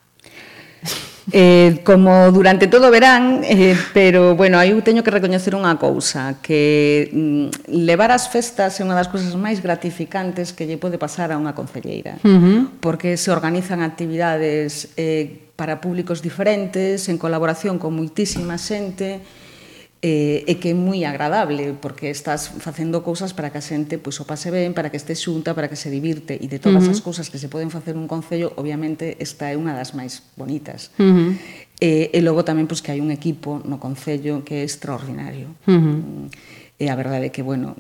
eh, 1.33 1.81
como 1.85 2.31
durante 2.33 2.66
todo 2.66 2.88
o 2.88 2.90
verán, 2.90 3.40
eh, 3.45 3.76
pero, 3.93 4.37
bueno, 4.37 4.59
aí 4.59 4.76
eu 4.76 4.81
teño 4.85 5.00
que 5.00 5.12
recoñecer 5.14 5.57
unha 5.57 5.81
cousa, 5.81 6.37
que 6.45 7.09
mm, 7.12 7.73
levar 7.73 8.12
as 8.12 8.28
festas 8.28 8.76
é 8.76 8.83
unha 8.85 8.99
das 8.99 9.09
cousas 9.09 9.33
máis 9.38 9.64
gratificantes 9.64 10.52
que 10.52 10.69
lle 10.69 10.76
pode 10.76 11.00
pasar 11.00 11.33
a 11.33 11.40
unha 11.40 11.57
concelleira, 11.57 12.21
uh 12.21 12.28
-huh. 12.28 12.61
porque 12.85 13.16
se 13.16 13.33
organizan 13.33 13.81
actividades 13.81 14.93
eh, 15.00 15.49
para 15.57 15.81
públicos 15.81 16.21
diferentes, 16.21 17.09
en 17.09 17.16
colaboración 17.16 17.78
con 17.78 17.95
moitísima 17.95 18.59
xente, 18.59 19.23
eh, 20.04 20.44
e 20.44 20.61
que 20.61 20.68
é 20.68 20.76
moi 20.76 21.00
agradable 21.08 21.73
porque 21.80 22.12
estás 22.12 22.52
facendo 22.61 23.00
cousas 23.00 23.32
para 23.32 23.49
que 23.49 23.56
a 23.56 23.64
xente 23.64 23.96
pois, 23.96 24.20
o 24.20 24.28
pase 24.28 24.52
ben, 24.52 24.76
para 24.76 24.92
que 24.92 25.00
este 25.00 25.16
xunta, 25.16 25.56
para 25.56 25.73
que 25.73 25.80
se 25.80 25.88
divirte 25.88 26.37
e 26.37 26.44
de 26.44 26.61
todas 26.61 26.84
uh 26.84 26.92
-huh. 26.92 26.94
as 26.94 27.00
cousas 27.00 27.32
que 27.32 27.40
se 27.40 27.49
poden 27.49 27.73
facer 27.73 27.96
nun 27.96 28.04
concello, 28.04 28.52
obviamente 28.61 29.16
esta 29.16 29.49
é 29.49 29.56
unha 29.56 29.73
das 29.73 29.96
máis 29.96 30.20
bonitas. 30.37 30.92
Uh 31.00 31.08
-huh. 31.08 31.30
e, 31.80 32.12
e 32.12 32.18
logo 32.20 32.44
tamén 32.44 32.68
pois, 32.68 32.84
que 32.84 32.92
hai 32.92 33.00
un 33.00 33.08
equipo 33.08 33.64
no 33.64 33.80
concello 33.80 34.44
que 34.44 34.61
é 34.61 34.62
extraordinario. 34.68 35.56
Uh 35.64 35.73
-huh. 35.73 36.28
E 36.76 36.92
a 36.92 36.96
verdade 37.00 37.30
é 37.30 37.32
que, 37.32 37.40
bueno, 37.40 37.73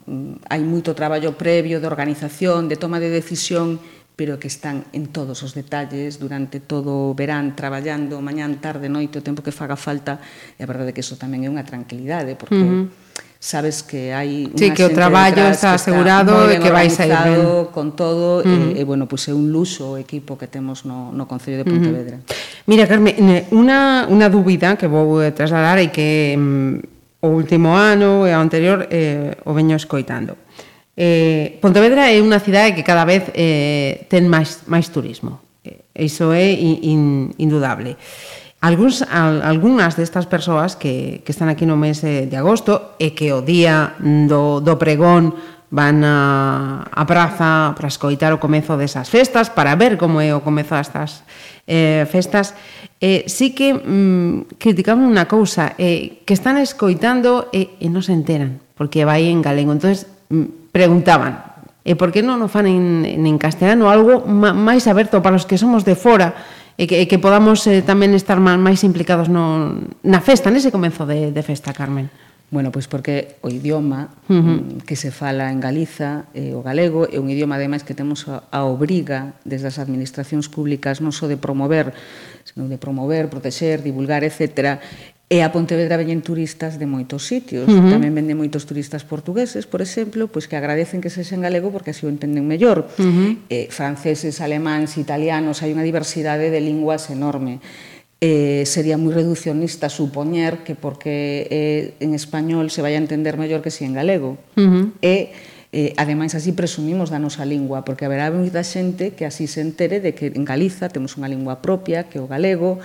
hai 0.48 0.64
moito 0.64 0.96
traballo 0.96 1.36
previo 1.36 1.76
de 1.76 1.90
organización, 1.90 2.72
de 2.72 2.80
toma 2.80 3.04
de 3.04 3.12
decisión, 3.12 3.84
pero 4.14 4.38
que 4.38 4.46
están 4.46 4.86
en 4.94 5.10
todos 5.10 5.42
os 5.42 5.58
detalles 5.58 6.22
durante 6.22 6.62
todo 6.62 7.10
o 7.10 7.14
verán 7.18 7.58
traballando 7.58 8.22
mañán, 8.22 8.62
tarde, 8.62 8.86
noite, 8.88 9.18
o 9.18 9.26
tempo 9.26 9.42
que 9.42 9.50
faga 9.50 9.74
falta, 9.74 10.22
e 10.58 10.62
a 10.62 10.68
verdade 10.70 10.90
é 10.90 10.94
que 10.94 11.02
iso 11.02 11.18
tamén 11.18 11.42
é 11.44 11.48
unha 11.50 11.66
tranquilidade, 11.66 12.38
porque 12.38 12.58
uh 12.58 12.90
-huh 12.90 13.04
sabes 13.44 13.82
que 13.84 14.08
hai 14.16 14.48
unha 14.48 14.56
sí, 14.56 14.72
que 14.72 14.80
o 14.80 14.88
traballo 14.88 15.44
está 15.52 15.76
asegurado 15.76 16.48
e 16.48 16.56
que 16.56 16.72
vai 16.72 16.88
sair 16.88 17.12
ben 17.12 17.68
con 17.76 17.92
todo 17.92 18.40
mm. 18.40 18.72
e, 18.72 18.80
e 18.80 18.82
bueno, 18.88 19.04
pois 19.04 19.28
pues 19.28 19.28
é 19.28 19.32
un 19.36 19.52
luxo 19.52 19.84
o 19.84 19.96
equipo 20.00 20.40
que 20.40 20.48
temos 20.48 20.88
no, 20.88 21.12
no 21.12 21.28
Concello 21.28 21.60
de 21.60 21.68
Pontevedra. 21.68 22.16
uh 22.16 22.24
-huh. 22.24 22.64
Mira, 22.64 22.88
Carmen, 22.88 23.12
unha 23.52 24.08
unha 24.08 24.32
dúbida 24.32 24.80
que 24.80 24.88
vou 24.88 25.20
trasladar 25.36 25.76
e 25.76 25.92
que 25.92 26.32
mm, 26.32 27.20
o 27.20 27.28
último 27.36 27.76
ano 27.76 28.24
e 28.24 28.32
o 28.32 28.40
anterior 28.40 28.88
eh, 28.88 29.36
o 29.44 29.52
veño 29.52 29.76
escoitando. 29.76 30.40
Eh, 30.94 31.58
Pontevedra 31.58 32.06
é 32.06 32.22
unha 32.22 32.38
cidade 32.38 32.78
que 32.78 32.86
cada 32.86 33.02
vez 33.02 33.26
eh, 33.34 34.06
ten 34.06 34.30
máis, 34.30 34.62
máis 34.70 34.94
turismo. 34.94 35.42
Eh, 35.66 36.06
iso 36.06 36.30
é 36.30 36.54
in, 36.54 36.78
in, 36.86 37.00
indudable. 37.42 37.98
Alguns, 38.64 39.02
al, 39.04 39.42
algunhas 39.42 39.98
destas 39.98 40.24
persoas 40.24 40.78
que, 40.78 41.20
que 41.26 41.32
están 41.34 41.50
aquí 41.50 41.66
no 41.66 41.76
mes 41.76 42.00
eh, 42.06 42.30
de 42.30 42.36
agosto 42.38 42.96
e 43.02 43.12
que 43.12 43.34
o 43.34 43.42
día 43.42 43.98
do, 44.00 44.62
do 44.62 44.74
pregón 44.80 45.36
van 45.74 46.06
a, 46.06 46.86
a 46.86 47.02
praza 47.04 47.74
para 47.74 47.90
escoitar 47.90 48.30
o 48.30 48.38
comezo 48.38 48.78
desas 48.78 49.10
festas, 49.10 49.50
para 49.50 49.74
ver 49.74 49.98
como 49.98 50.22
é 50.22 50.30
o 50.30 50.40
comezo 50.40 50.78
destas 50.78 51.26
eh, 51.66 52.06
festas, 52.06 52.54
eh, 53.02 53.26
sí 53.26 53.50
que 53.50 53.74
mm, 53.74 54.56
criticamos 54.62 55.10
unha 55.10 55.26
cousa, 55.26 55.74
eh, 55.76 56.22
que 56.22 56.38
están 56.38 56.62
escoitando 56.62 57.50
e, 57.50 57.74
e 57.82 57.90
non 57.90 58.00
se 58.00 58.14
enteran, 58.14 58.62
porque 58.78 59.02
vai 59.02 59.26
en 59.26 59.42
galego. 59.42 59.74
Entón, 59.74 59.92
mm, 60.30 60.63
preguntaban 60.74 61.54
e 61.86 61.94
por 61.94 62.10
que 62.10 62.26
non 62.26 62.42
o 62.42 62.50
fan 62.50 62.66
en, 62.66 63.06
en 63.06 63.36
castelano 63.38 63.86
algo 63.92 64.26
máis 64.26 64.90
aberto 64.90 65.22
para 65.22 65.38
os 65.38 65.46
que 65.46 65.60
somos 65.60 65.86
de 65.86 65.94
fora 65.94 66.34
e 66.74 66.90
que, 66.90 66.98
e 66.98 67.06
que 67.06 67.22
podamos 67.22 67.62
eh, 67.70 67.86
tamén 67.86 68.16
estar 68.18 68.42
máis 68.42 68.82
implicados 68.82 69.30
no, 69.30 69.78
na 70.02 70.18
festa, 70.18 70.50
nese 70.50 70.74
comenzo 70.74 71.06
de, 71.06 71.30
de 71.30 71.42
festa, 71.46 71.70
Carmen. 71.70 72.10
Bueno, 72.50 72.70
pois 72.70 72.86
porque 72.86 73.38
o 73.42 73.48
idioma 73.50 74.14
uh 74.28 74.34
-huh. 74.34 74.42
Mm, 74.42 74.86
que 74.86 74.96
se 74.96 75.10
fala 75.10 75.50
en 75.50 75.58
Galiza, 75.58 76.26
eh, 76.34 76.54
o 76.54 76.62
galego, 76.62 77.06
é 77.06 77.18
un 77.18 77.30
idioma, 77.30 77.56
ademais, 77.56 77.86
que 77.86 77.94
temos 77.94 78.26
a, 78.26 78.46
a 78.50 78.66
obriga 78.66 79.38
desde 79.46 79.70
as 79.70 79.78
administracións 79.78 80.50
públicas 80.50 80.98
non 80.98 81.14
só 81.14 81.30
de 81.30 81.38
promover, 81.38 81.94
senón 82.42 82.70
de 82.70 82.78
promover, 82.78 83.30
protexer, 83.30 83.82
divulgar, 83.82 84.22
etc. 84.26 84.78
E 85.32 85.40
a 85.40 85.48
Pontevedra 85.48 85.96
veñen 85.96 86.20
turistas 86.20 86.76
de 86.76 86.84
moitos 86.84 87.24
sitios, 87.24 87.64
uh 87.64 87.72
-huh. 87.72 87.88
tamén 87.88 88.12
vende 88.12 88.36
moitos 88.36 88.68
turistas 88.68 89.08
portugueses, 89.08 89.64
por 89.64 89.80
exemplo, 89.80 90.28
pois 90.28 90.44
que 90.44 90.54
agradecen 90.60 91.00
que 91.00 91.08
sexen 91.08 91.40
galego 91.40 91.72
porque 91.72 91.96
así 91.96 92.04
o 92.04 92.12
entenden 92.12 92.44
mellor. 92.44 92.84
Uh 93.00 93.08
-huh. 93.08 93.30
eh, 93.48 93.66
franceses, 93.72 94.44
alemáns, 94.44 95.00
italianos, 95.00 95.64
hai 95.64 95.72
unha 95.72 95.82
diversidade 95.82 96.52
de 96.52 96.60
linguas 96.60 97.08
enorme. 97.08 97.64
Eh, 98.20 98.68
sería 98.68 99.00
moi 99.00 99.16
reduccionista 99.16 99.88
supoñer 99.88 100.60
que 100.60 100.76
porque 100.76 101.48
eh, 101.48 101.82
en 102.04 102.12
español 102.12 102.68
se 102.68 102.84
vai 102.84 102.92
a 102.92 103.00
entender 103.00 103.40
mellor 103.40 103.64
que 103.64 103.72
si 103.72 103.88
en 103.88 103.96
galego. 103.96 104.36
Uh 104.60 104.68
-huh. 104.68 104.84
E 105.00 105.16
Eh, 105.74 105.92
ademais, 105.96 106.38
así 106.38 106.54
presumimos 106.54 107.10
da 107.10 107.18
nosa 107.18 107.42
lingua, 107.42 107.82
porque 107.82 108.06
haberá 108.06 108.30
moita 108.30 108.62
xente 108.62 109.10
que 109.10 109.26
así 109.26 109.50
se 109.50 109.58
entere 109.58 109.98
de 109.98 110.14
que 110.14 110.30
en 110.30 110.46
Galiza 110.46 110.86
temos 110.86 111.18
unha 111.18 111.26
lingua 111.26 111.66
propia, 111.66 112.06
que 112.06 112.22
o 112.22 112.30
galego, 112.30 112.78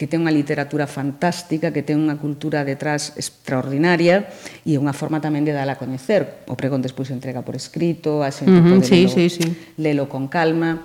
que 0.00 0.08
ten 0.08 0.24
unha 0.24 0.32
literatura 0.32 0.88
fantástica, 0.88 1.76
que 1.76 1.84
ten 1.84 2.00
unha 2.00 2.16
cultura 2.16 2.64
detrás 2.64 3.12
extraordinaria 3.20 4.32
e 4.64 4.80
unha 4.80 4.96
forma 4.96 5.20
tamén 5.20 5.44
de 5.44 5.52
dala 5.52 5.76
a 5.76 5.80
coñecer. 5.80 6.48
O 6.48 6.56
pregón 6.56 6.80
despois 6.80 7.12
entrega 7.12 7.44
por 7.44 7.52
escrito, 7.52 8.24
a 8.24 8.32
xente 8.32 8.48
uh 8.48 8.64
-huh, 8.64 8.80
pode 8.80 8.88
sí, 8.88 9.04
lelo, 9.04 9.12
sí, 9.12 9.24
sí. 9.28 9.46
lelo 9.76 10.08
con 10.08 10.32
calma. 10.32 10.80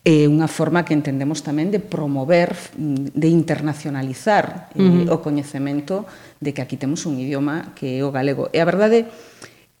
É 0.00 0.24
unha 0.24 0.48
forma 0.48 0.88
que 0.88 0.96
entendemos 0.96 1.44
tamén 1.44 1.68
de 1.68 1.84
promover, 1.84 2.56
mm, 2.56 3.12
de 3.12 3.28
internacionalizar 3.28 4.72
uh 4.72 4.80
-huh. 4.80 5.04
eh, 5.04 5.12
o 5.12 5.20
coñecemento 5.20 6.08
de 6.40 6.56
que 6.56 6.64
aquí 6.64 6.80
temos 6.80 7.04
un 7.04 7.20
idioma 7.20 7.76
que 7.76 8.00
é 8.00 8.00
o 8.00 8.08
galego. 8.08 8.48
E 8.56 8.58
a 8.64 8.64
verdade 8.64 9.04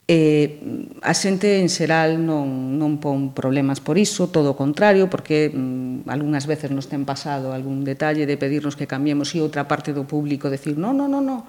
Eh, 0.06 0.62
a 1.02 1.10
xente 1.18 1.58
en 1.58 1.66
xeral 1.66 2.22
non, 2.22 2.78
non 2.78 3.02
pon 3.02 3.34
problemas 3.34 3.82
por 3.82 3.98
iso, 3.98 4.30
todo 4.30 4.54
o 4.54 4.58
contrario, 4.58 5.10
porque 5.10 5.50
mm, 5.50 6.06
algunhas 6.06 6.46
veces 6.46 6.70
nos 6.70 6.86
ten 6.86 7.02
pasado 7.02 7.50
algún 7.50 7.82
detalle 7.82 8.22
de 8.22 8.38
pedirnos 8.38 8.78
que 8.78 8.86
cambiemos 8.86 9.34
e 9.34 9.42
outra 9.42 9.66
parte 9.66 9.90
do 9.90 10.06
público 10.06 10.46
decir 10.46 10.78
non, 10.78 10.94
non, 10.94 11.10
non, 11.10 11.26
non. 11.26 11.42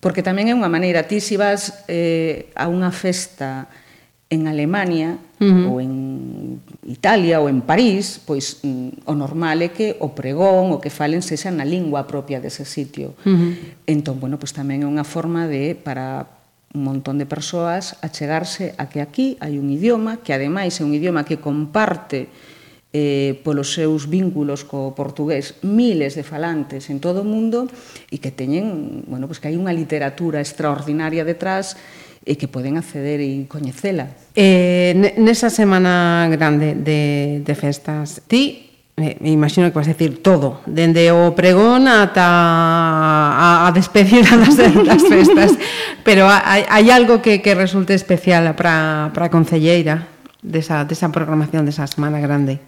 Porque 0.00 0.24
tamén 0.24 0.48
é 0.48 0.56
unha 0.56 0.72
maneira, 0.72 1.04
ti 1.04 1.20
si 1.20 1.36
vas 1.36 1.84
eh, 1.84 2.48
a 2.56 2.64
unha 2.64 2.88
festa 2.88 3.68
en 4.32 4.48
Alemania 4.48 5.20
uh 5.20 5.44
-huh. 5.44 5.68
ou 5.68 5.76
en 5.84 5.92
Italia 6.88 7.44
ou 7.44 7.52
en 7.52 7.60
París, 7.60 8.24
pois 8.24 8.64
mm, 8.64 9.04
o 9.04 9.12
normal 9.12 9.60
é 9.60 9.68
que 9.68 10.00
o 10.00 10.16
pregón 10.16 10.72
o 10.72 10.80
que 10.80 10.88
falen 10.88 11.20
sexa 11.20 11.52
na 11.52 11.68
lingua 11.68 12.08
propia 12.08 12.40
dese 12.40 12.64
sitio. 12.64 13.12
Uh 13.28 13.36
-huh. 13.36 13.52
Entón, 13.84 14.16
bueno, 14.16 14.40
pois 14.40 14.56
tamén 14.56 14.80
é 14.80 14.88
unha 14.88 15.04
forma 15.04 15.44
de 15.44 15.76
para 15.76 16.39
un 16.74 16.82
montón 16.84 17.18
de 17.18 17.26
persoas 17.26 17.98
a 17.98 18.14
chegarse 18.14 18.78
a 18.78 18.86
que 18.86 19.02
aquí 19.02 19.34
hai 19.42 19.58
un 19.58 19.66
idioma 19.74 20.22
que 20.22 20.30
ademais 20.30 20.78
é 20.78 20.86
un 20.86 20.94
idioma 20.94 21.26
que 21.26 21.42
comparte 21.42 22.30
eh, 22.94 23.38
polos 23.42 23.74
seus 23.74 24.06
vínculos 24.06 24.62
co 24.62 24.94
portugués 24.94 25.58
miles 25.66 26.14
de 26.14 26.22
falantes 26.22 26.90
en 26.90 27.02
todo 27.02 27.22
o 27.22 27.26
mundo 27.26 27.66
e 28.10 28.22
que 28.22 28.30
teñen, 28.30 29.02
bueno, 29.10 29.26
pues 29.26 29.42
que 29.42 29.50
hai 29.50 29.58
unha 29.58 29.74
literatura 29.74 30.38
extraordinaria 30.38 31.26
detrás 31.26 31.74
e 32.22 32.38
que 32.38 32.46
poden 32.46 32.78
acceder 32.78 33.18
e 33.18 33.50
coñecela. 33.50 34.14
Eh, 34.38 34.94
nesa 35.18 35.50
semana 35.50 36.30
grande 36.30 36.78
de, 36.78 37.42
de 37.42 37.54
festas, 37.58 38.22
ti 38.30 38.69
me 39.00 39.30
imagino 39.30 39.72
que 39.72 39.78
vas 39.78 39.88
a 39.88 39.96
decir 39.96 40.22
todo, 40.22 40.60
dende 40.68 41.08
o 41.10 41.32
pregón 41.32 41.88
ata 41.88 42.28
a, 42.28 43.66
a 43.66 43.68
despedida 43.72 44.36
das, 44.36 44.60
das 44.60 45.02
festas, 45.12 45.56
pero 46.04 46.28
hai, 46.28 46.68
hai 46.68 46.86
algo 46.92 47.24
que, 47.24 47.40
que 47.40 47.56
resulte 47.56 47.96
especial 47.96 48.52
para 48.54 49.08
a 49.08 49.32
Concelleira 49.32 50.06
desa, 50.44 50.84
desa 50.84 51.08
programación 51.08 51.64
desa 51.64 51.88
Semana 51.88 52.20
Grande? 52.20 52.60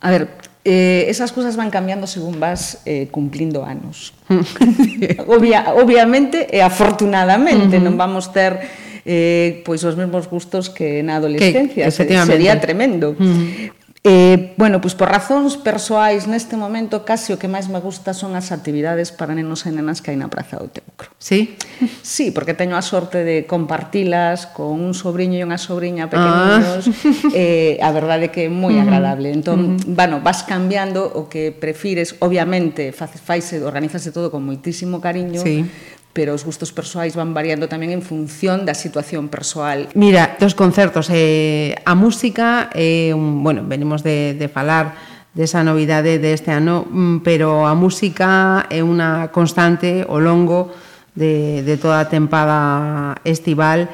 A 0.00 0.08
ver, 0.12 0.28
eh, 0.64 1.06
esas 1.08 1.32
cousas 1.32 1.56
van 1.56 1.70
cambiando 1.70 2.06
según 2.06 2.40
vas 2.40 2.84
eh, 2.84 3.08
cumplindo 3.10 3.64
anos. 3.64 4.12
Obvia, 5.26 5.72
obviamente 5.76 6.48
e 6.52 6.60
afortunadamente 6.60 7.76
uh 7.76 7.80
-huh. 7.80 7.86
non 7.88 7.96
vamos 7.96 8.28
ter 8.32 8.60
eh, 9.08 9.64
pois 9.64 9.80
os 9.84 9.96
mesmos 9.96 10.28
gustos 10.28 10.68
que 10.68 11.00
na 11.00 11.16
adolescencia. 11.16 11.88
Que, 11.88 11.92
Sería 11.92 12.60
tremendo. 12.60 13.16
Uh 13.16 13.24
-huh. 13.24 13.79
Eh, 14.02 14.54
bueno, 14.56 14.80
pois 14.80 14.96
por 14.96 15.12
razóns 15.12 15.60
persoais 15.60 16.24
neste 16.24 16.56
momento 16.56 17.04
casi 17.04 17.36
o 17.36 17.40
que 17.40 17.52
máis 17.52 17.68
me 17.68 17.84
gusta 17.84 18.16
son 18.16 18.32
as 18.32 18.48
actividades 18.48 19.12
para 19.12 19.36
nenos 19.36 19.68
e 19.68 19.76
nenas 19.76 20.00
que 20.00 20.08
hai 20.08 20.16
na 20.16 20.32
Praza 20.32 20.56
do 20.56 20.72
Teucro. 20.72 21.12
Sí? 21.20 21.60
Sí, 22.00 22.32
porque 22.32 22.56
teño 22.56 22.80
a 22.80 22.84
sorte 22.84 23.28
de 23.28 23.44
compartilas 23.44 24.48
con 24.48 24.80
un 24.80 24.96
sobrinho 24.96 25.36
e 25.36 25.44
unha 25.44 25.60
sobrinha 25.60 26.08
pequeninos. 26.08 26.88
Ah. 26.88 27.36
Eh, 27.36 27.76
a 27.84 27.92
verdade 27.92 28.28
é 28.28 28.30
que 28.32 28.48
é 28.48 28.50
moi 28.52 28.72
agradable. 28.80 29.28
Entón, 29.36 29.58
uh 29.60 29.64
-huh. 29.76 29.92
bueno, 29.92 30.24
vas 30.24 30.48
cambiando 30.48 31.04
o 31.04 31.28
que 31.28 31.52
prefires, 31.52 32.16
obviamente, 32.24 32.96
faise, 32.96 33.60
organizase 33.60 34.16
todo 34.16 34.32
con 34.32 34.48
moitísimo 34.48 35.04
cariño, 35.04 35.44
sí 35.44 35.68
pero 36.12 36.34
os 36.34 36.42
gustos 36.42 36.74
persoais 36.74 37.14
van 37.14 37.32
variando 37.32 37.70
tamén 37.70 37.94
en 37.94 38.02
función 38.02 38.66
da 38.66 38.74
situación 38.74 39.30
persoal. 39.30 39.86
Mira, 39.94 40.34
dos 40.42 40.58
concertos, 40.58 41.06
eh, 41.10 41.78
a 41.86 41.94
música, 41.94 42.70
eh, 42.74 43.14
un, 43.14 43.46
bueno, 43.46 43.62
venimos 43.62 44.02
de, 44.02 44.34
de 44.34 44.48
falar 44.50 44.98
desa 45.30 45.62
novidade 45.62 46.18
deste 46.18 46.50
ano, 46.50 46.82
mm, 46.90 47.22
pero 47.22 47.62
a 47.62 47.74
música 47.78 48.66
é 48.66 48.82
unha 48.82 49.30
constante 49.30 50.02
ao 50.02 50.18
longo 50.18 50.74
de, 51.14 51.62
de 51.62 51.78
toda 51.78 52.02
a 52.02 52.10
tempada 52.10 53.14
estival. 53.22 53.86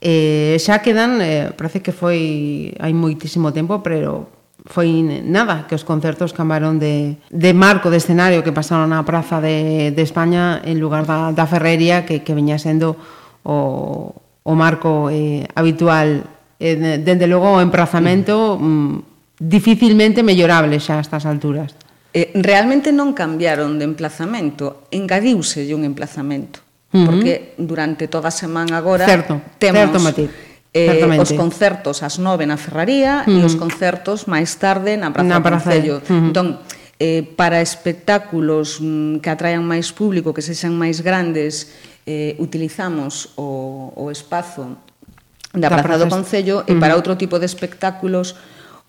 Eh, 0.00 0.56
xa 0.56 0.80
quedan, 0.80 1.20
eh, 1.20 1.52
parece 1.52 1.84
que 1.84 1.92
foi 1.92 2.72
hai 2.80 2.96
moitísimo 2.96 3.52
tempo, 3.52 3.84
pero 3.84 4.37
foi 4.68 5.00
nada 5.24 5.64
que 5.64 5.72
os 5.72 5.82
concertos 5.82 6.36
cambaron 6.36 6.76
de, 6.76 7.16
de 7.32 7.52
marco 7.56 7.88
de 7.88 7.96
escenario 7.96 8.44
que 8.44 8.52
pasaron 8.52 8.92
á 8.92 9.00
Praza 9.02 9.40
de, 9.40 9.90
de 9.96 10.02
España 10.04 10.60
en 10.60 10.76
lugar 10.76 11.08
da, 11.08 11.32
da 11.32 11.48
Ferrería 11.48 12.04
que, 12.04 12.20
que 12.20 12.36
veña 12.36 12.60
sendo 12.60 13.00
o, 13.48 14.12
o 14.44 14.52
marco 14.52 15.08
eh, 15.08 15.48
habitual. 15.56 16.28
Eh, 16.60 17.00
dende 17.00 17.24
logo 17.24 17.56
o 17.56 17.64
emprazamento 17.64 18.60
mm, 18.60 19.40
dificilmente 19.40 20.20
mellorable 20.20 20.76
xa 20.76 21.00
a 21.00 21.02
estas 21.02 21.24
alturas. 21.24 21.72
Eh, 22.12 22.36
realmente 22.36 22.92
non 22.92 23.16
cambiaron 23.16 23.80
de 23.80 23.88
emplazamento 23.88 24.88
engadiuse 24.92 25.64
un 25.72 25.84
emplazamento 25.84 26.60
porque 26.88 27.52
durante 27.60 28.08
toda 28.08 28.32
a 28.32 28.34
semana 28.34 28.80
agora 28.80 29.04
certo, 29.04 29.44
temos 29.60 29.92
certo, 29.92 30.00
Matiz 30.00 30.47
eh, 30.74 31.04
os 31.18 31.32
concertos 31.32 32.04
ás 32.04 32.20
9 32.20 32.44
na 32.44 32.60
Ferraría 32.60 33.24
mm. 33.24 33.40
e 33.40 33.42
os 33.44 33.56
concertos 33.56 34.28
máis 34.28 34.56
tarde 34.60 34.96
na 35.00 35.10
Praza, 35.10 35.28
na 35.28 35.40
Praza. 35.40 35.72
Concello. 35.72 35.96
Mm. 36.04 36.28
Entón, 36.28 36.46
eh, 37.00 37.22
para 37.36 37.62
espectáculos 37.62 38.82
mm, 38.82 39.24
que 39.24 39.30
atraian 39.30 39.64
máis 39.64 39.94
público, 39.94 40.36
que 40.36 40.44
sexan 40.44 40.76
máis 40.76 41.00
grandes, 41.00 41.72
eh, 42.04 42.36
utilizamos 42.42 43.32
o, 43.38 43.92
o 43.96 44.12
espazo 44.12 44.76
da, 45.56 45.68
da 45.68 45.80
Praza, 45.80 45.84
Praza 45.84 46.04
do 46.04 46.12
Concello 46.12 46.56
mm. 46.66 46.70
e 46.70 46.72
para 46.76 46.98
outro 46.98 47.16
tipo 47.16 47.40
de 47.40 47.48
espectáculos 47.48 48.36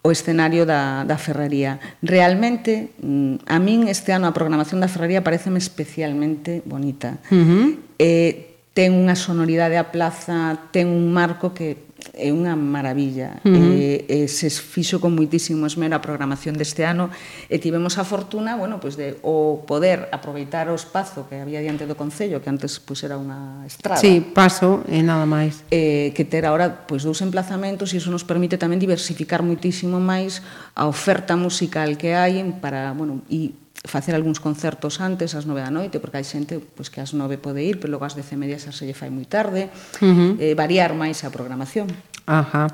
o 0.02 0.12
escenario 0.12 0.64
da, 0.64 1.04
da 1.04 1.18
Ferrería. 1.20 1.80
Realmente, 2.02 2.96
mm, 3.04 3.48
a 3.48 3.60
min 3.60 3.92
este 3.92 4.16
ano 4.16 4.28
a 4.28 4.36
programación 4.36 4.80
da 4.80 4.88
Ferrería 4.88 5.24
pareceme 5.24 5.60
especialmente 5.60 6.64
bonita. 6.64 7.20
Uh 7.32 7.36
-huh. 7.36 7.68
eh, 8.00 8.49
ten 8.74 8.96
unha 8.96 9.18
sonoridade 9.18 9.76
a 9.76 9.90
plaza, 9.90 10.56
ten 10.72 10.88
un 10.88 11.12
marco 11.12 11.52
que 11.52 11.90
é 12.16 12.32
unha 12.32 12.56
maravilla. 12.56 13.40
Uh 13.44 13.52
-huh. 13.52 13.72
e, 13.76 14.06
e 14.08 14.18
se 14.28 14.48
fixo 14.50 15.00
con 15.00 15.16
moitísimo 15.16 15.68
esmero 15.68 15.96
a 15.96 16.02
programación 16.04 16.56
deste 16.56 16.88
ano 16.88 17.12
e 17.52 17.60
tivemos 17.60 18.00
a 18.00 18.04
fortuna, 18.08 18.56
bueno, 18.56 18.80
pois 18.80 18.96
de 18.96 19.20
o 19.24 19.64
poder 19.68 20.08
aproveitar 20.12 20.72
o 20.72 20.76
espazo 20.76 21.28
que 21.28 21.40
había 21.40 21.60
diante 21.60 21.88
do 21.88 21.96
concello, 22.00 22.40
que 22.40 22.50
antes 22.50 22.80
pois 22.80 23.04
era 23.04 23.20
unha 23.20 23.64
estrada. 23.68 24.00
Sí, 24.00 24.24
paso 24.24 24.84
e 24.88 25.04
nada 25.04 25.28
máis. 25.28 25.64
Eh, 25.72 26.12
que 26.16 26.24
ter 26.24 26.48
agora 26.48 26.88
pois 26.88 27.04
dous 27.04 27.20
emplazamentos 27.20 27.92
e 27.92 28.00
iso 28.00 28.12
nos 28.12 28.24
permite 28.24 28.56
tamén 28.56 28.80
diversificar 28.80 29.44
moitísimo 29.44 30.00
máis 30.00 30.40
a 30.76 30.88
oferta 30.88 31.36
musical 31.36 32.00
que 32.00 32.16
hai 32.16 32.40
para, 32.64 32.96
bueno, 32.96 33.24
e 33.28 33.52
facer 33.86 34.16
algúns 34.16 34.44
concertos 34.44 35.00
antes 35.00 35.36
ás 35.36 35.48
nove 35.48 35.64
da 35.64 35.72
noite, 35.72 36.04
porque 36.04 36.20
hai 36.20 36.28
xente 36.28 36.60
pois, 36.60 36.92
que 36.92 37.00
ás 37.00 37.16
nove 37.16 37.40
pode 37.40 37.64
ir, 37.64 37.80
pero 37.80 37.96
logo 37.96 38.04
ás 38.04 38.18
dece 38.18 38.36
media 38.36 38.60
xa 38.60 38.76
se 38.76 38.84
lle 38.84 38.98
fai 38.98 39.08
moi 39.08 39.24
tarde, 39.24 39.72
uh 40.00 40.04
-huh. 40.04 40.32
eh, 40.36 40.54
variar 40.58 40.92
máis 40.92 41.24
a 41.24 41.32
programación. 41.32 41.88
Ajá. 42.28 42.68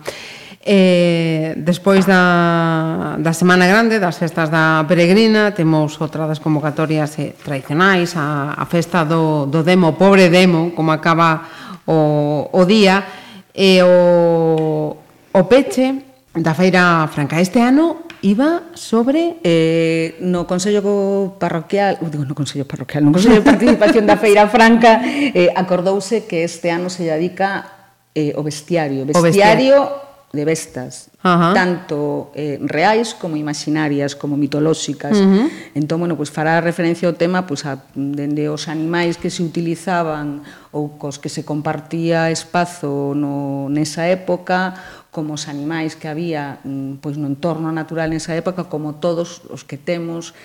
Eh, 0.65 1.53
despois 1.61 2.09
da, 2.09 3.15
da 3.21 3.33
Semana 3.37 3.69
Grande, 3.69 4.01
das 4.01 4.17
festas 4.17 4.49
da 4.49 4.81
Peregrina, 4.89 5.53
temos 5.53 5.93
outra 6.01 6.25
das 6.25 6.41
convocatorias 6.41 7.13
eh, 7.21 7.37
tradicionais, 7.37 8.17
a, 8.17 8.57
a 8.57 8.65
festa 8.65 9.05
do, 9.05 9.45
do 9.45 9.61
demo, 9.61 9.93
pobre 9.93 10.33
demo, 10.33 10.73
como 10.73 10.89
acaba 10.89 11.45
o, 11.85 12.49
o 12.49 12.61
día, 12.65 13.05
e 13.53 13.77
o, 13.85 14.97
o 15.31 15.41
peche 15.45 16.01
da 16.33 16.57
Feira 16.57 17.07
Franca. 17.13 17.39
Este 17.39 17.61
ano 17.61 18.04
iba 18.25 18.73
sobre 18.73 19.37
eh, 19.43 20.17
no 20.19 20.47
Consello 20.49 21.37
Parroquial, 21.37 22.01
digo, 22.01 22.25
no 22.25 22.33
Consello 22.33 22.65
Parroquial, 22.65 23.05
no 23.05 23.13
Consello 23.13 23.35
de 23.35 23.45
Participación 23.53 24.09
da 24.09 24.17
Feira 24.17 24.49
Franca, 24.49 25.05
eh, 25.05 25.53
acordouse 25.53 26.25
que 26.25 26.41
este 26.41 26.73
ano 26.73 26.89
se 26.89 27.05
dedica 27.05 27.93
eh, 28.17 28.33
o 28.33 28.41
bestiario, 28.41 29.05
bestiario, 29.05 29.21
o 29.21 29.29
bestiario 29.29 29.77
de 30.33 30.43
bestas, 30.43 31.13
-huh. 31.25 31.53
tanto 31.53 32.31
eh, 32.35 32.59
reais 32.61 33.13
como 33.13 33.35
imaginarias, 33.35 34.15
como 34.15 34.37
mitolóxicas. 34.37 35.17
Uh 35.17 35.25
-huh. 35.25 35.49
Entón, 35.73 35.99
bueno, 35.99 36.15
pues 36.15 36.29
fará 36.29 36.61
referencia 36.61 37.09
ao 37.09 37.15
tema 37.15 37.45
pues, 37.49 37.65
a, 37.65 37.81
dende 37.95 38.49
os 38.49 38.67
animais 38.69 39.17
que 39.17 39.29
se 39.29 39.41
utilizaban 39.41 40.45
ou 40.69 40.97
cos 41.01 41.17
que 41.17 41.29
se 41.29 41.41
compartía 41.41 42.29
espazo 42.29 43.17
no, 43.17 43.67
nesa 43.71 44.05
época, 44.11 44.75
como 45.15 45.39
os 45.39 45.47
animais 45.47 45.95
que 45.95 46.11
había 46.11 46.59
mm, 46.67 46.99
pois 46.99 47.15
no 47.15 47.31
entorno 47.31 47.71
natural 47.71 48.11
nesa 48.11 48.35
época, 48.35 48.67
como 48.67 48.99
todos 48.99 49.47
os 49.47 49.63
que 49.63 49.79
temos 49.79 50.35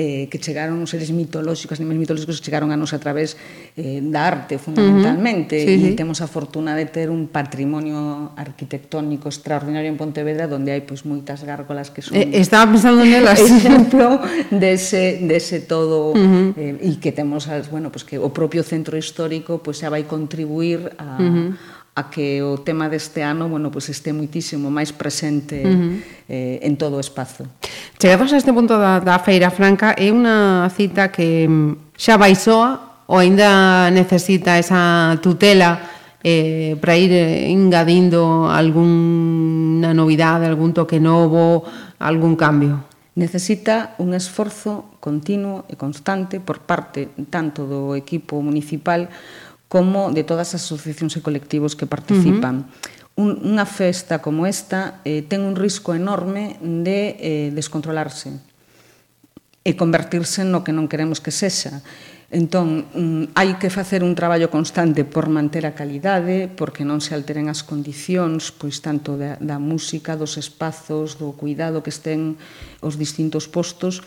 eh, 0.00 0.26
que 0.26 0.40
chegaron 0.42 0.82
os 0.82 0.90
seres 0.90 1.14
mitolóxicos, 1.14 1.78
animais 1.78 2.00
mitolóxicos 2.00 2.40
que 2.40 2.48
chegaron 2.48 2.72
a 2.72 2.76
nos 2.80 2.96
a 2.96 2.98
través 2.98 3.36
eh, 3.76 4.00
da 4.02 4.26
arte 4.26 4.56
fundamentalmente 4.58 5.54
uh 5.54 5.68
-huh. 5.68 5.76
sí, 5.76 5.86
e 5.86 5.90
sí. 5.92 5.98
temos 6.00 6.18
a 6.18 6.26
fortuna 6.26 6.74
de 6.74 6.88
ter 6.88 7.12
un 7.12 7.30
patrimonio 7.30 8.32
arquitectónico 8.34 9.28
extraordinario 9.30 9.86
en 9.92 10.00
Pontevedra 10.00 10.50
donde 10.50 10.74
hai 10.74 10.82
pois 10.82 11.06
moitas 11.06 11.46
gárgolas 11.46 11.94
que 11.94 12.02
son 12.02 12.18
eh, 12.18 12.26
Estaba 12.34 12.66
pensando 12.74 13.06
nelas 13.06 13.38
exemplo 13.46 14.18
dese 14.50 15.22
dese 15.22 15.62
todo 15.62 16.10
uh 16.10 16.18
-huh. 16.18 16.58
eh, 16.58 16.90
e 16.90 16.98
que 16.98 17.14
temos 17.14 17.46
as, 17.46 17.70
bueno, 17.70 17.94
pois 17.94 18.02
que 18.02 18.18
o 18.18 18.34
propio 18.34 18.66
centro 18.66 18.98
histórico 18.98 19.62
pois 19.62 19.78
xa 19.78 19.94
vai 19.94 20.08
contribuir 20.10 20.90
a 20.98 21.22
uh 21.22 21.30
-huh 21.30 21.74
a 21.94 22.10
que 22.10 22.42
o 22.42 22.58
tema 22.58 22.90
deste 22.90 23.22
ano 23.22 23.46
bueno, 23.48 23.70
pues 23.70 23.86
este 23.86 24.10
muitísimo 24.10 24.66
máis 24.66 24.90
presente 24.90 25.62
uh 25.62 25.70
-huh. 25.70 25.92
eh, 26.26 26.58
en 26.66 26.74
todo 26.74 26.98
o 26.98 27.02
espazo. 27.02 27.46
Chegados 28.02 28.34
a 28.34 28.36
este 28.36 28.50
punto 28.50 28.74
da, 28.74 28.98
da 28.98 29.22
Feira 29.22 29.54
Franca, 29.54 29.94
é 29.94 30.10
unha 30.10 30.66
cita 30.74 31.14
que 31.14 31.46
mm, 31.46 31.94
xa 31.94 32.18
vai 32.18 32.34
soa 32.34 33.06
ou 33.06 33.22
aínda 33.22 33.90
necesita 33.94 34.58
esa 34.58 35.14
tutela 35.22 35.94
eh, 36.24 36.74
para 36.82 36.98
ir 36.98 37.12
eh, 37.12 37.52
engadindo 37.52 38.50
algunha 38.50 39.94
novidade, 39.94 40.50
algún 40.50 40.74
toque 40.74 40.98
novo, 40.98 41.62
algún 42.02 42.34
cambio? 42.34 42.90
Necesita 43.14 43.94
un 44.02 44.18
esforzo 44.18 44.98
continuo 44.98 45.62
e 45.70 45.78
constante 45.78 46.42
por 46.42 46.66
parte 46.66 47.14
tanto 47.30 47.70
do 47.70 47.94
equipo 47.94 48.42
municipal 48.42 49.06
como 49.74 50.14
de 50.14 50.22
todas 50.22 50.54
as 50.54 50.62
asociacións 50.62 51.18
e 51.18 51.24
colectivos 51.26 51.74
que 51.74 51.90
participan. 51.90 52.62
Uh 52.62 52.66
-huh 52.70 53.02
un, 53.14 53.38
unha 53.46 53.66
festa 53.66 54.18
como 54.18 54.42
esta 54.46 54.98
eh, 55.06 55.22
ten 55.22 55.46
un 55.46 55.54
risco 55.54 55.94
enorme 55.94 56.58
de 56.60 57.14
eh, 57.18 57.48
descontrolarse 57.54 58.34
e 59.62 59.78
convertirse 59.78 60.42
no 60.42 60.66
que 60.66 60.74
non 60.74 60.90
queremos 60.90 61.22
que 61.22 61.30
sexa. 61.30 61.80
Entón, 62.34 62.90
mm, 62.90 63.38
hai 63.38 63.54
que 63.62 63.70
facer 63.70 64.02
un 64.02 64.18
traballo 64.18 64.50
constante 64.50 65.06
por 65.06 65.30
manter 65.30 65.62
a 65.62 65.78
calidade, 65.78 66.50
porque 66.50 66.82
non 66.82 66.98
se 66.98 67.14
alteren 67.14 67.46
as 67.46 67.62
condicións, 67.62 68.50
pois 68.50 68.82
tanto 68.82 69.14
da, 69.14 69.38
da 69.38 69.62
música, 69.62 70.18
dos 70.18 70.34
espazos, 70.34 71.14
do 71.14 71.32
cuidado 71.38 71.86
que 71.86 71.94
estén 71.94 72.34
os 72.82 72.98
distintos 72.98 73.46
postos, 73.46 74.02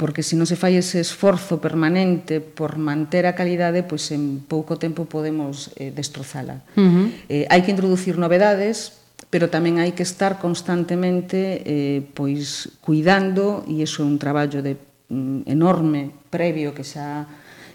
porque 0.00 0.24
se 0.24 0.32
non 0.32 0.48
se 0.48 0.56
fai 0.56 0.80
ese 0.80 0.96
esforzo 0.96 1.60
permanente 1.60 2.40
por 2.40 2.80
manter 2.80 3.28
a 3.28 3.36
calidade, 3.36 3.84
pois 3.84 4.08
en 4.16 4.40
pouco 4.40 4.80
tempo 4.80 5.04
podemos 5.04 5.76
eh, 5.76 5.92
destrozala. 5.92 6.64
Uh 6.72 6.88
-huh. 6.88 7.06
eh, 7.28 7.44
hai 7.52 7.60
que 7.60 7.68
introducir 7.68 8.16
novedades, 8.16 8.96
pero 9.28 9.52
tamén 9.52 9.76
hai 9.76 9.92
que 9.92 10.00
estar 10.00 10.40
constantemente 10.40 11.60
eh, 11.68 12.00
pois 12.16 12.80
cuidando, 12.80 13.60
e 13.68 13.84
iso 13.84 14.00
é 14.00 14.08
un 14.08 14.16
traballo 14.16 14.64
de 14.64 14.80
mm, 15.12 15.44
enorme 15.44 16.16
previo 16.32 16.72
que 16.72 16.80
xa 16.80 17.28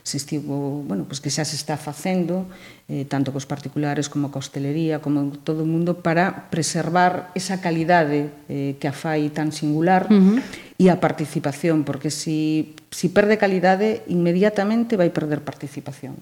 se 0.06 0.18
estivo, 0.18 0.86
bueno, 0.86 1.10
pois 1.10 1.18
pues 1.18 1.20
que 1.26 1.34
xa 1.34 1.41
se 1.50 1.58
está 1.58 1.82
facendo 1.82 2.46
eh, 2.86 3.10
tanto 3.10 3.34
cos 3.34 3.50
particulares 3.50 4.06
como 4.06 4.30
coa 4.30 4.46
hostelería, 4.46 5.02
como 5.02 5.34
todo 5.41 5.65
o 5.65 5.68
mundo 5.68 6.06
para 6.06 6.54
preservar 6.54 7.34
esa 7.34 7.58
calidade 7.58 8.30
eh, 8.46 8.78
que 8.78 8.86
a 8.86 8.94
fai 8.94 9.34
tan 9.34 9.50
singular 9.50 10.06
uh 10.06 10.13
-huh. 10.13 10.38
e 10.78 10.94
a 10.94 11.02
participación, 11.02 11.82
porque 11.82 12.13
si, 12.13 12.78
si 12.94 13.10
perde 13.10 13.41
calidade, 13.41 14.06
inmediatamente 14.06 14.94
vai 14.94 15.10
perder 15.10 15.41
participación. 15.41 16.22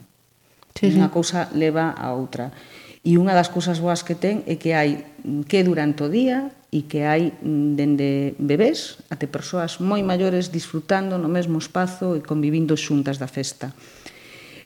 Sí, 0.79 0.87
sí. 0.87 0.95
Unha 0.95 1.11
cousa 1.11 1.51
leva 1.51 1.91
a 1.91 2.15
outra. 2.15 2.55
E 3.03 3.19
unha 3.19 3.35
das 3.35 3.51
cousas 3.51 3.83
boas 3.83 4.07
que 4.07 4.15
ten 4.15 4.47
é 4.47 4.55
que 4.55 4.71
hai 4.79 5.03
que 5.51 5.59
durante 5.67 6.07
o 6.07 6.09
día 6.09 6.55
e 6.73 6.89
que 6.89 7.05
hai 7.05 7.29
mm, 7.37 7.77
dende 7.77 8.33
bebés 8.41 8.97
até 9.13 9.29
persoas 9.29 9.77
moi 9.77 10.01
maiores 10.01 10.49
disfrutando 10.49 11.21
no 11.21 11.29
mesmo 11.29 11.61
espazo 11.61 12.17
e 12.17 12.25
convivindo 12.25 12.73
xuntas 12.73 13.21
da 13.21 13.29
festa. 13.29 13.69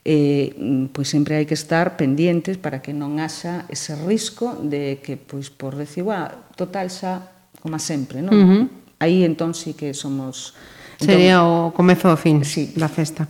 Eh, 0.07 0.55
pois 0.95 1.11
sempre 1.11 1.35
hai 1.35 1.43
que 1.43 1.51
estar 1.51 1.99
pendientes 1.99 2.55
para 2.55 2.79
que 2.79 2.95
non 2.95 3.19
haxa 3.19 3.67
ese 3.67 3.91
risco 4.07 4.55
de 4.63 5.03
que, 5.03 5.19
pois, 5.19 5.51
por 5.51 5.75
decir, 5.75 6.07
ah, 6.07 6.31
total 6.55 6.87
xa, 6.87 7.27
como 7.59 7.75
sempre, 7.75 8.23
non? 8.23 8.31
Uh 8.31 8.47
-huh. 8.47 8.63
Aí 9.03 9.27
entón 9.27 9.51
sí 9.51 9.75
que 9.75 9.91
somos... 9.91 10.55
Entón, 11.03 11.11
Sería 11.11 11.43
o 11.43 11.75
comezo 11.75 12.07
ao 12.07 12.15
fin 12.15 12.47
sí. 12.47 12.71
da 12.79 12.87
festa. 12.87 13.27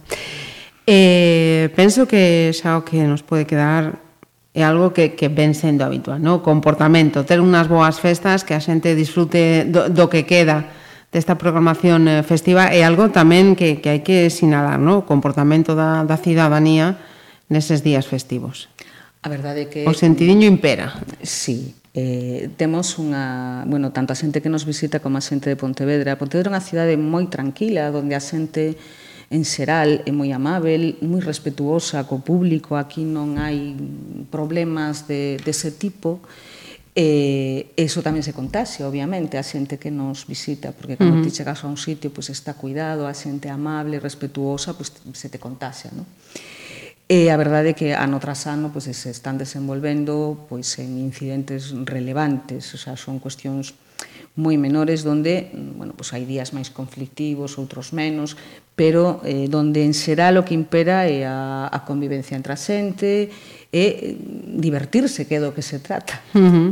Eh, 0.85 1.73
penso 1.73 2.05
que 2.05 2.53
xa 2.53 2.77
o 2.77 2.85
que 2.85 3.01
nos 3.09 3.25
pode 3.25 3.49
quedar 3.49 4.06
é 4.57 4.65
algo 4.65 4.89
que, 4.89 5.13
que 5.13 5.29
ven 5.29 5.53
sendo 5.53 5.85
habitual, 5.85 6.17
no? 6.17 6.41
o 6.41 6.43
comportamento, 6.43 7.21
ter 7.21 7.37
unhas 7.37 7.69
boas 7.69 8.01
festas 8.01 8.41
que 8.41 8.57
a 8.57 8.61
xente 8.61 8.97
disfrute 8.97 9.69
do, 9.69 9.93
do 9.93 10.09
que 10.09 10.25
queda 10.25 10.73
desta 11.13 11.37
programación 11.37 12.09
eh, 12.09 12.25
festiva 12.25 12.73
é 12.73 12.81
algo 12.81 13.13
tamén 13.13 13.53
que, 13.53 13.77
que 13.77 13.93
hai 13.93 14.01
que 14.01 14.33
sinalar, 14.33 14.81
no? 14.81 15.05
o 15.05 15.05
comportamento 15.05 15.77
da, 15.77 16.01
da 16.09 16.17
cidadanía 16.17 16.97
neses 17.53 17.85
días 17.85 18.09
festivos. 18.09 18.65
A 19.21 19.29
verdade 19.29 19.65
é 19.65 19.67
que... 19.69 19.85
O 19.85 19.93
sentidiño 19.93 20.49
impera. 20.49 20.97
Sí, 21.21 21.77
eh, 21.93 22.49
temos 22.57 22.97
unha, 22.97 23.61
bueno, 23.69 23.93
tanto 23.93 24.09
a 24.13 24.17
xente 24.17 24.41
que 24.41 24.49
nos 24.49 24.65
visita 24.65 24.97
como 24.97 25.21
a 25.21 25.23
xente 25.23 25.53
de 25.53 25.57
Pontevedra. 25.57 26.17
Pontevedra 26.17 26.49
é 26.49 26.53
unha 26.57 26.65
cidade 26.65 26.97
moi 26.97 27.29
tranquila, 27.29 27.93
onde 27.93 28.17
a 28.17 28.21
xente 28.21 28.73
en 29.27 29.43
xeral 29.43 30.07
é 30.07 30.11
moi 30.15 30.31
amável, 30.31 30.95
moi 31.03 31.19
respetuosa 31.19 32.07
co 32.07 32.23
público, 32.23 32.79
aquí 32.79 33.03
non 33.03 33.35
hai 33.35 33.75
problemas 34.31 35.07
de, 35.07 35.35
dese 35.43 35.75
tipo, 35.75 36.23
E 36.97 37.69
eh, 37.77 37.85
eso 37.85 38.01
tamén 38.01 38.25
se 38.25 38.33
contase, 38.33 38.81
obviamente, 38.81 39.37
a 39.37 39.45
xente 39.45 39.77
que 39.77 39.93
nos 39.93 40.25
visita, 40.25 40.73
porque 40.73 40.97
cando 40.97 41.21
uh 41.21 41.21
-huh. 41.21 41.29
ti 41.29 41.37
chegas 41.37 41.61
a 41.61 41.69
un 41.69 41.77
sitio, 41.77 42.09
pois 42.09 42.33
pues, 42.33 42.41
está 42.41 42.57
cuidado, 42.57 43.05
a 43.05 43.13
xente 43.13 43.53
amable, 43.53 44.01
respetuosa, 44.01 44.73
pois 44.73 44.89
pues, 44.89 45.13
se 45.13 45.29
te 45.29 45.37
contase, 45.37 45.93
non? 45.93 46.09
E 47.05 47.29
a 47.29 47.37
verdade 47.37 47.71
é 47.71 47.77
que 47.77 47.93
ano 47.93 48.17
tras 48.17 48.49
ano 48.49 48.73
pois, 48.73 48.89
se 48.89 49.13
están 49.13 49.37
desenvolvendo 49.37 50.49
pois, 50.49 50.73
en 50.81 50.97
incidentes 50.97 51.69
relevantes, 51.85 52.73
o 52.73 52.81
sea, 52.81 52.97
son 52.97 53.21
cuestións 53.21 53.77
moi 54.33 54.57
menores 54.57 55.05
donde, 55.05 55.53
bueno, 55.53 55.93
pois 55.93 56.17
hai 56.17 56.25
días 56.25 56.49
máis 56.49 56.73
conflictivos, 56.73 57.61
outros 57.61 57.93
menos, 57.93 58.41
pero 58.77 59.25
eh, 59.25 59.49
donde 59.49 59.81
en 59.81 59.97
xeral 59.97 60.37
o 60.37 60.45
que 60.45 60.53
impera 60.53 61.09
é 61.09 61.25
a, 61.25 61.65
a 61.65 61.81
convivencia 61.81 62.37
entre 62.37 62.53
a 62.53 62.59
xente 62.61 63.33
e 63.73 63.73
eh, 63.73 64.15
divertirse, 64.53 65.25
que 65.25 65.35
é 65.35 65.41
do 65.41 65.49
que 65.49 65.65
se 65.65 65.81
trata. 65.81 66.21
Uh 66.37 66.45
-huh. 66.45 66.69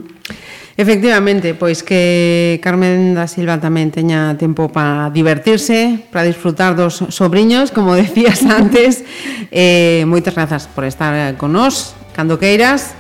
Efectivamente, 0.78 1.58
pois 1.58 1.82
que 1.82 2.62
Carmen 2.62 3.18
da 3.18 3.26
Silva 3.26 3.58
tamén 3.58 3.90
teña 3.90 4.38
tempo 4.38 4.70
para 4.70 5.10
divertirse, 5.10 6.06
para 6.14 6.30
disfrutar 6.30 6.78
dos 6.78 7.02
sobrinhos, 7.10 7.74
como 7.74 7.98
decías 8.00 8.46
antes. 8.46 9.02
eh, 9.50 10.06
moitas 10.06 10.38
grazas 10.38 10.70
por 10.70 10.86
estar 10.86 11.34
con 11.42 11.58
nós, 11.58 11.98
cando 12.14 12.38
queiras. 12.38 12.94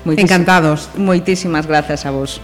Moitísim 0.00 0.24
Encantados. 0.24 0.88
Moitísimas 0.96 1.68
grazas 1.68 2.08
a 2.08 2.10
vos. 2.10 2.40